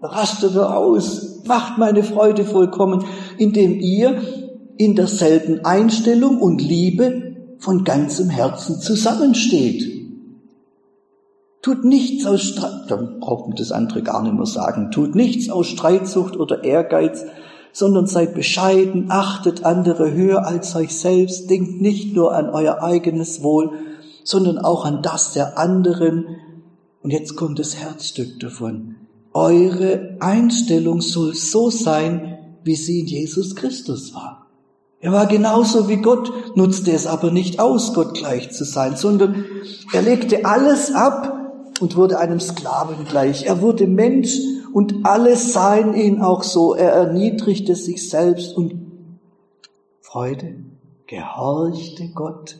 Rastet 0.00 0.56
er 0.56 0.76
aus. 0.76 1.42
Macht 1.46 1.78
meine 1.78 2.02
Freude 2.02 2.44
vollkommen, 2.44 3.04
indem 3.38 3.78
ihr 3.78 4.22
in 4.78 4.96
derselben 4.96 5.64
Einstellung 5.64 6.40
und 6.40 6.60
Liebe 6.60 7.36
von 7.58 7.84
ganzem 7.84 8.30
Herzen 8.30 8.80
zusammensteht. 8.80 9.92
Tut 11.60 11.84
nichts 11.84 12.26
aus 12.26 12.42
Streit, 12.42 12.90
dann 12.90 13.20
braucht 13.20 13.46
man 13.46 13.56
das 13.56 13.70
andere 13.70 14.02
gar 14.02 14.22
nicht 14.22 14.34
mehr 14.34 14.46
sagen, 14.46 14.90
tut 14.90 15.14
nichts 15.14 15.48
aus 15.48 15.68
Streitsucht 15.68 16.36
oder 16.36 16.64
Ehrgeiz, 16.64 17.24
sondern 17.72 18.06
seid 18.06 18.34
bescheiden, 18.34 19.06
achtet 19.10 19.64
andere 19.64 20.12
höher 20.12 20.46
als 20.46 20.76
euch 20.76 20.94
selbst, 20.94 21.48
denkt 21.50 21.80
nicht 21.80 22.14
nur 22.14 22.34
an 22.34 22.50
euer 22.50 22.82
eigenes 22.82 23.42
Wohl, 23.42 23.70
sondern 24.24 24.58
auch 24.58 24.84
an 24.84 25.02
das 25.02 25.32
der 25.32 25.58
anderen. 25.58 26.26
Und 27.02 27.10
jetzt 27.10 27.36
kommt 27.36 27.58
das 27.58 27.76
Herzstück 27.76 28.38
davon. 28.40 28.96
Eure 29.32 30.16
Einstellung 30.20 31.00
soll 31.00 31.34
so 31.34 31.70
sein, 31.70 32.38
wie 32.64 32.76
sie 32.76 33.00
in 33.00 33.06
Jesus 33.06 33.56
Christus 33.56 34.14
war. 34.14 34.46
Er 35.00 35.10
war 35.10 35.26
genauso 35.26 35.88
wie 35.88 35.96
Gott, 35.96 36.32
nutzte 36.54 36.92
es 36.92 37.08
aber 37.08 37.32
nicht 37.32 37.58
aus, 37.58 37.92
Gott 37.92 38.14
gleich 38.14 38.52
zu 38.52 38.64
sein, 38.64 38.96
sondern 38.96 39.44
er 39.92 40.02
legte 40.02 40.44
alles 40.44 40.94
ab 40.94 41.42
und 41.80 41.96
wurde 41.96 42.20
einem 42.20 42.38
Sklaven 42.38 43.04
gleich. 43.08 43.46
Er 43.46 43.60
wurde 43.60 43.88
Mensch 43.88 44.38
und 44.72 45.04
alle 45.04 45.36
sahen 45.36 45.94
ihn 45.94 46.20
auch 46.20 46.42
so. 46.42 46.74
Er 46.74 46.92
erniedrigte 46.92 47.74
sich 47.74 48.08
selbst 48.08 48.56
und 48.56 48.74
Freude, 50.00 50.56
gehorchte 51.06 52.08
Gott 52.14 52.58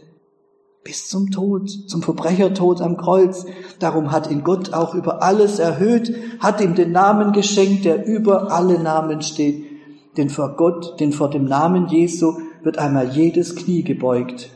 bis 0.85 1.09
zum 1.09 1.31
Tod, 1.31 1.71
zum 1.71 2.03
Verbrechertod 2.03 2.81
am 2.81 2.97
Kreuz. 2.97 3.47
Darum 3.79 4.11
hat 4.11 4.31
ihn 4.31 4.43
Gott 4.43 4.73
auch 4.73 4.95
über 4.95 5.23
alles 5.23 5.59
erhöht, 5.59 6.13
hat 6.41 6.61
ihm 6.61 6.75
den 6.75 6.91
Namen 6.91 7.33
geschenkt, 7.33 7.85
der 7.85 8.05
über 8.05 8.51
alle 8.51 8.81
Namen 8.81 9.23
steht 9.23 9.73
denn 10.17 10.29
vor 10.29 10.57
Gott, 10.57 11.01
denn 11.01 11.13
vor 11.13 11.31
dem 11.31 11.45
Namen 11.45 11.89
Jesu 11.89 12.35
wird 12.63 12.79
einmal 12.79 13.11
jedes 13.11 13.57
Knie 13.57 13.83
gebeugt. 13.83 14.51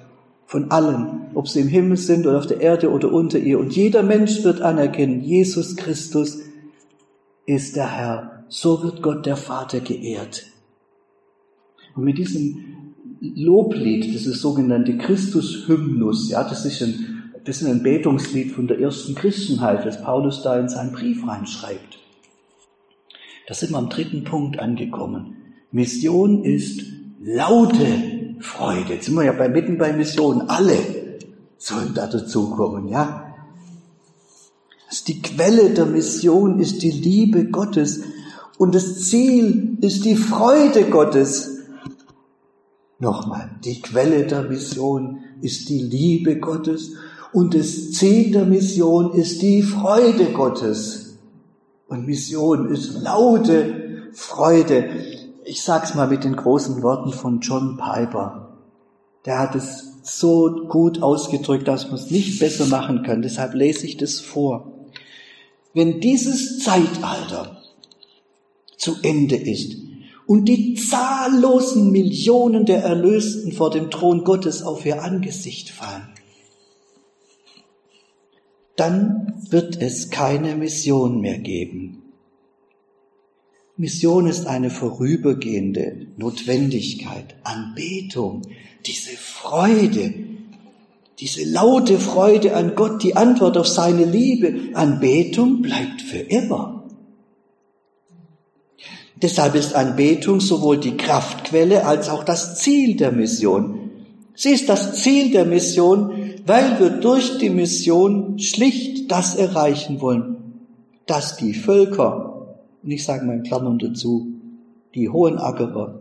Von 0.44 0.70
allen, 0.70 1.30
ob 1.34 1.48
sie 1.48 1.60
im 1.60 1.68
Himmel 1.68 1.96
sind 1.96 2.26
oder 2.26 2.38
auf 2.38 2.46
der 2.46 2.60
Erde 2.60 2.90
oder 2.90 3.12
unter 3.12 3.38
ihr. 3.38 3.58
Und 3.58 3.74
jeder 3.74 4.02
Mensch 4.02 4.44
wird 4.44 4.60
anerkennen, 4.60 5.22
Jesus 5.22 5.76
Christus 5.76 6.38
ist 7.46 7.76
der 7.76 7.90
Herr. 7.90 8.44
So 8.48 8.82
wird 8.82 9.02
Gott 9.02 9.26
der 9.26 9.36
Vater 9.36 9.80
geehrt. 9.80 10.44
Und 11.94 12.04
mit 12.04 12.18
diesem 12.18 12.94
Loblied, 13.20 14.14
das 14.14 14.26
ist 14.26 14.40
sogenannte 14.40 14.98
Christus-Hymnus, 14.98 16.30
ja, 16.30 16.44
das 16.44 16.64
ist 16.66 16.82
ein, 16.82 17.32
ist 17.44 17.64
ein 17.64 17.82
Betungslied 17.82 18.52
von 18.52 18.66
der 18.66 18.78
ersten 18.78 19.14
Christenheit, 19.14 19.86
das 19.86 20.02
Paulus 20.02 20.42
da 20.42 20.58
in 20.58 20.68
seinen 20.68 20.92
Brief 20.92 21.26
reinschreibt. 21.26 21.98
Da 23.46 23.54
sind 23.54 23.70
wir 23.70 23.78
am 23.78 23.88
dritten 23.88 24.24
Punkt 24.24 24.58
angekommen. 24.58 25.36
Mission 25.70 26.44
ist 26.44 26.82
laute 27.20 27.86
Freude. 28.40 28.94
Jetzt 28.94 29.06
sind 29.06 29.14
wir 29.14 29.24
ja 29.24 29.48
mitten 29.48 29.78
bei 29.78 29.92
Mission. 29.92 30.42
Alle 30.42 30.76
sollen 31.56 31.94
da 31.94 32.06
dazukommen, 32.06 32.88
ja. 32.88 33.25
Also 34.88 35.04
die 35.06 35.20
Quelle 35.22 35.70
der 35.70 35.86
Mission 35.86 36.60
ist 36.60 36.82
die 36.82 36.90
Liebe 36.90 37.46
Gottes 37.46 38.02
und 38.58 38.74
das 38.74 39.02
Ziel 39.08 39.78
ist 39.80 40.04
die 40.04 40.16
Freude 40.16 40.84
Gottes. 40.84 41.58
Nochmal, 42.98 43.50
die 43.64 43.82
Quelle 43.82 44.26
der 44.26 44.42
Mission 44.42 45.18
ist 45.40 45.68
die 45.68 45.82
Liebe 45.82 46.38
Gottes 46.38 46.92
und 47.32 47.54
das 47.54 47.92
Ziel 47.92 48.30
der 48.32 48.46
Mission 48.46 49.12
ist 49.12 49.42
die 49.42 49.62
Freude 49.62 50.26
Gottes. 50.32 51.18
Und 51.88 52.06
Mission 52.06 52.72
ist 52.72 53.02
laute 53.02 54.10
Freude 54.12 54.88
ich 55.46 55.62
sag's 55.62 55.94
mal 55.94 56.08
mit 56.08 56.24
den 56.24 56.34
großen 56.34 56.82
Worten 56.82 57.12
von 57.12 57.40
John 57.40 57.76
Piper. 57.76 58.58
Der 59.24 59.38
hat 59.38 59.54
es 59.54 59.92
so 60.02 60.66
gut 60.68 61.02
ausgedrückt, 61.02 61.68
dass 61.68 61.86
man 61.86 61.94
es 61.94 62.10
nicht 62.10 62.40
besser 62.40 62.66
machen 62.66 63.04
kann. 63.04 63.22
Deshalb 63.22 63.54
lese 63.54 63.86
ich 63.86 63.96
das 63.96 64.20
vor. 64.20 64.72
Wenn 65.76 66.00
dieses 66.00 66.60
Zeitalter 66.60 67.62
zu 68.78 68.96
Ende 69.02 69.36
ist 69.36 69.76
und 70.26 70.46
die 70.46 70.72
zahllosen 70.72 71.90
Millionen 71.90 72.64
der 72.64 72.82
Erlösten 72.82 73.52
vor 73.52 73.68
dem 73.68 73.90
Thron 73.90 74.24
Gottes 74.24 74.62
auf 74.62 74.86
ihr 74.86 75.02
Angesicht 75.02 75.68
fallen, 75.68 76.08
dann 78.76 79.34
wird 79.50 79.82
es 79.82 80.08
keine 80.08 80.56
Mission 80.56 81.20
mehr 81.20 81.36
geben. 81.36 82.04
Mission 83.76 84.28
ist 84.28 84.46
eine 84.46 84.70
vorübergehende 84.70 86.06
Notwendigkeit, 86.16 87.36
Anbetung, 87.44 88.40
diese 88.86 89.14
Freude, 89.14 90.14
diese 91.18 91.44
laute 91.44 91.98
Freude 91.98 92.54
an 92.54 92.74
Gott, 92.74 93.02
die 93.02 93.16
Antwort 93.16 93.56
auf 93.56 93.66
seine 93.66 94.04
Liebe. 94.04 94.74
Anbetung 94.74 95.62
bleibt 95.62 96.02
für 96.02 96.18
immer. 96.18 96.84
Deshalb 99.22 99.54
ist 99.54 99.74
Anbetung 99.74 100.40
sowohl 100.40 100.78
die 100.78 100.96
Kraftquelle 100.96 101.86
als 101.86 102.10
auch 102.10 102.22
das 102.22 102.58
Ziel 102.58 102.96
der 102.96 103.12
Mission. 103.12 103.90
Sie 104.34 104.50
ist 104.50 104.68
das 104.68 105.02
Ziel 105.02 105.30
der 105.30 105.46
Mission, 105.46 106.34
weil 106.44 106.78
wir 106.78 106.90
durch 106.90 107.38
die 107.38 107.48
Mission 107.48 108.38
schlicht 108.38 109.10
das 109.10 109.34
erreichen 109.36 110.02
wollen, 110.02 110.60
dass 111.06 111.38
die 111.38 111.54
Völker 111.54 112.26
und 112.86 112.92
ich 112.92 113.04
sage 113.04 113.30
in 113.32 113.42
Klammern 113.42 113.80
dazu, 113.80 114.28
die 114.94 115.08
hohen 115.08 115.38
Ackerer, 115.38 115.98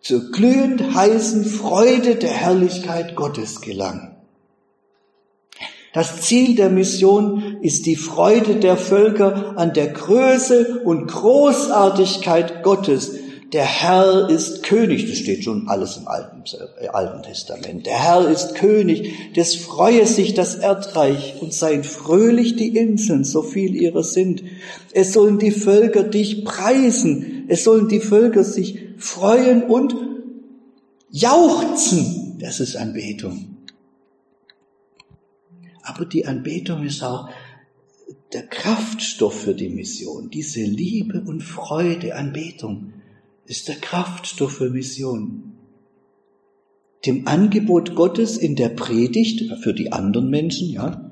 zur 0.00 0.30
glühend 0.30 0.94
heißen 0.94 1.44
Freude 1.44 2.14
der 2.14 2.30
Herrlichkeit 2.30 3.16
Gottes 3.16 3.60
gelangen. 3.60 4.15
Das 5.96 6.20
Ziel 6.20 6.56
der 6.56 6.68
Mission 6.68 7.56
ist 7.62 7.86
die 7.86 7.96
Freude 7.96 8.56
der 8.56 8.76
Völker 8.76 9.54
an 9.56 9.72
der 9.72 9.86
Größe 9.86 10.82
und 10.84 11.06
Großartigkeit 11.06 12.62
Gottes, 12.62 13.12
der 13.54 13.64
Herr 13.64 14.28
ist 14.28 14.62
König, 14.62 15.08
das 15.08 15.16
steht 15.16 15.42
schon 15.42 15.68
alles 15.68 15.96
im 15.96 16.06
Alten, 16.06 16.42
äh, 16.82 16.88
Alten 16.88 17.22
Testament. 17.22 17.86
Der 17.86 17.98
Herr 17.98 18.28
ist 18.28 18.56
König, 18.56 19.32
des 19.32 19.54
freue 19.54 20.04
sich 20.04 20.34
das 20.34 20.56
Erdreich 20.56 21.36
und 21.40 21.54
seien 21.54 21.82
fröhlich 21.82 22.56
die 22.56 22.76
Inseln, 22.76 23.24
so 23.24 23.40
viel 23.40 23.74
ihre 23.74 24.04
sind. 24.04 24.42
Es 24.92 25.14
sollen 25.14 25.38
die 25.38 25.50
Völker 25.50 26.02
dich 26.02 26.44
preisen, 26.44 27.46
es 27.48 27.64
sollen 27.64 27.88
die 27.88 28.00
Völker 28.00 28.44
sich 28.44 28.80
freuen 28.98 29.62
und 29.62 29.96
jauchzen. 31.10 32.36
Das 32.38 32.60
ist 32.60 32.76
Anbetung. 32.76 33.55
Aber 35.86 36.04
die 36.04 36.26
Anbetung 36.26 36.84
ist 36.84 37.02
auch 37.02 37.30
der 38.32 38.46
Kraftstoff 38.46 39.40
für 39.40 39.54
die 39.54 39.68
Mission, 39.68 40.30
diese 40.30 40.62
Liebe 40.62 41.20
und 41.20 41.42
Freude, 41.42 42.16
Anbetung 42.16 42.92
ist 43.46 43.68
der 43.68 43.76
Kraftstoff 43.76 44.56
für 44.56 44.70
Mission. 44.70 45.52
dem 47.04 47.28
Angebot 47.28 47.94
Gottes 47.94 48.36
in 48.36 48.56
der 48.56 48.70
Predigt 48.70 49.44
für 49.62 49.72
die 49.72 49.92
anderen 49.92 50.28
Menschen, 50.28 50.70
ja, 50.70 51.08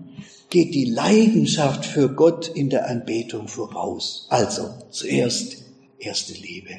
geht 0.50 0.74
die 0.74 0.86
Leidenschaft 0.86 1.84
für 1.84 2.08
Gott 2.08 2.48
in 2.48 2.68
der 2.68 2.88
Anbetung 2.88 3.46
voraus. 3.46 4.26
Also 4.28 4.70
zuerst 4.90 5.64
erste 5.98 6.34
Liebe, 6.34 6.74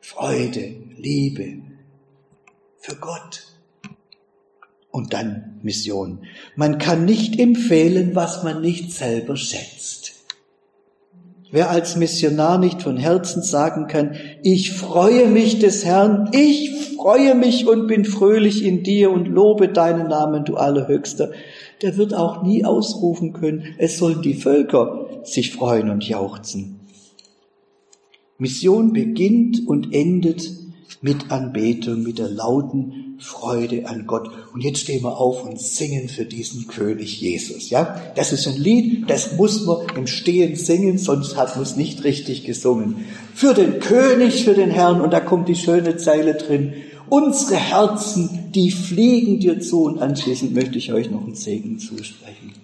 Freude, 0.00 0.76
Liebe 0.96 1.62
für 2.78 2.94
Gott 2.96 3.42
und 4.92 5.12
dann 5.12 5.53
Mission. 5.64 6.20
Man 6.54 6.78
kann 6.78 7.04
nicht 7.04 7.40
empfehlen, 7.40 8.14
was 8.14 8.44
man 8.44 8.60
nicht 8.60 8.92
selber 8.92 9.36
schätzt. 9.36 10.12
Wer 11.50 11.70
als 11.70 11.96
Missionar 11.96 12.58
nicht 12.58 12.82
von 12.82 12.96
Herzen 12.96 13.42
sagen 13.42 13.86
kann, 13.86 14.16
ich 14.42 14.72
freue 14.72 15.28
mich 15.28 15.60
des 15.60 15.84
Herrn, 15.84 16.30
ich 16.32 16.96
freue 16.96 17.34
mich 17.34 17.68
und 17.68 17.86
bin 17.86 18.04
fröhlich 18.04 18.64
in 18.64 18.82
dir 18.82 19.10
und 19.12 19.26
lobe 19.26 19.68
deinen 19.68 20.08
Namen, 20.08 20.44
du 20.44 20.56
Allerhöchster, 20.56 21.30
der 21.80 21.96
wird 21.96 22.12
auch 22.12 22.42
nie 22.42 22.64
ausrufen 22.64 23.32
können, 23.32 23.74
es 23.78 23.98
sollen 23.98 24.20
die 24.20 24.34
Völker 24.34 25.06
sich 25.22 25.52
freuen 25.52 25.90
und 25.90 26.06
jauchzen. 26.06 26.80
Mission 28.36 28.92
beginnt 28.92 29.66
und 29.66 29.94
endet 29.94 30.63
mit 31.00 31.30
Anbetung, 31.30 32.02
mit 32.02 32.18
der 32.18 32.28
lauten 32.28 33.16
Freude 33.18 33.86
an 33.88 34.06
Gott. 34.06 34.30
Und 34.52 34.62
jetzt 34.62 34.80
stehen 34.80 35.02
wir 35.02 35.18
auf 35.18 35.44
und 35.44 35.60
singen 35.60 36.08
für 36.08 36.24
diesen 36.24 36.66
König 36.66 37.20
Jesus. 37.20 37.70
Ja, 37.70 38.00
das 38.16 38.32
ist 38.32 38.46
ein 38.46 38.56
Lied, 38.56 39.08
das 39.08 39.36
muss 39.36 39.64
man 39.64 39.86
im 39.96 40.06
Stehen 40.06 40.56
singen, 40.56 40.98
sonst 40.98 41.36
hat 41.36 41.56
man 41.56 41.62
es 41.62 41.76
nicht 41.76 42.04
richtig 42.04 42.44
gesungen. 42.44 43.04
Für 43.34 43.54
den 43.54 43.80
König, 43.80 44.44
für 44.44 44.54
den 44.54 44.70
Herrn. 44.70 45.00
Und 45.00 45.12
da 45.12 45.20
kommt 45.20 45.48
die 45.48 45.56
schöne 45.56 45.96
Zeile 45.96 46.34
drin. 46.34 46.74
Unsere 47.08 47.56
Herzen, 47.56 48.50
die 48.54 48.70
fliegen 48.70 49.40
dir 49.40 49.60
zu. 49.60 49.84
Und 49.84 50.00
anschließend 50.00 50.54
möchte 50.54 50.78
ich 50.78 50.92
euch 50.92 51.10
noch 51.10 51.24
einen 51.24 51.34
Segen 51.34 51.78
zusprechen. 51.78 52.63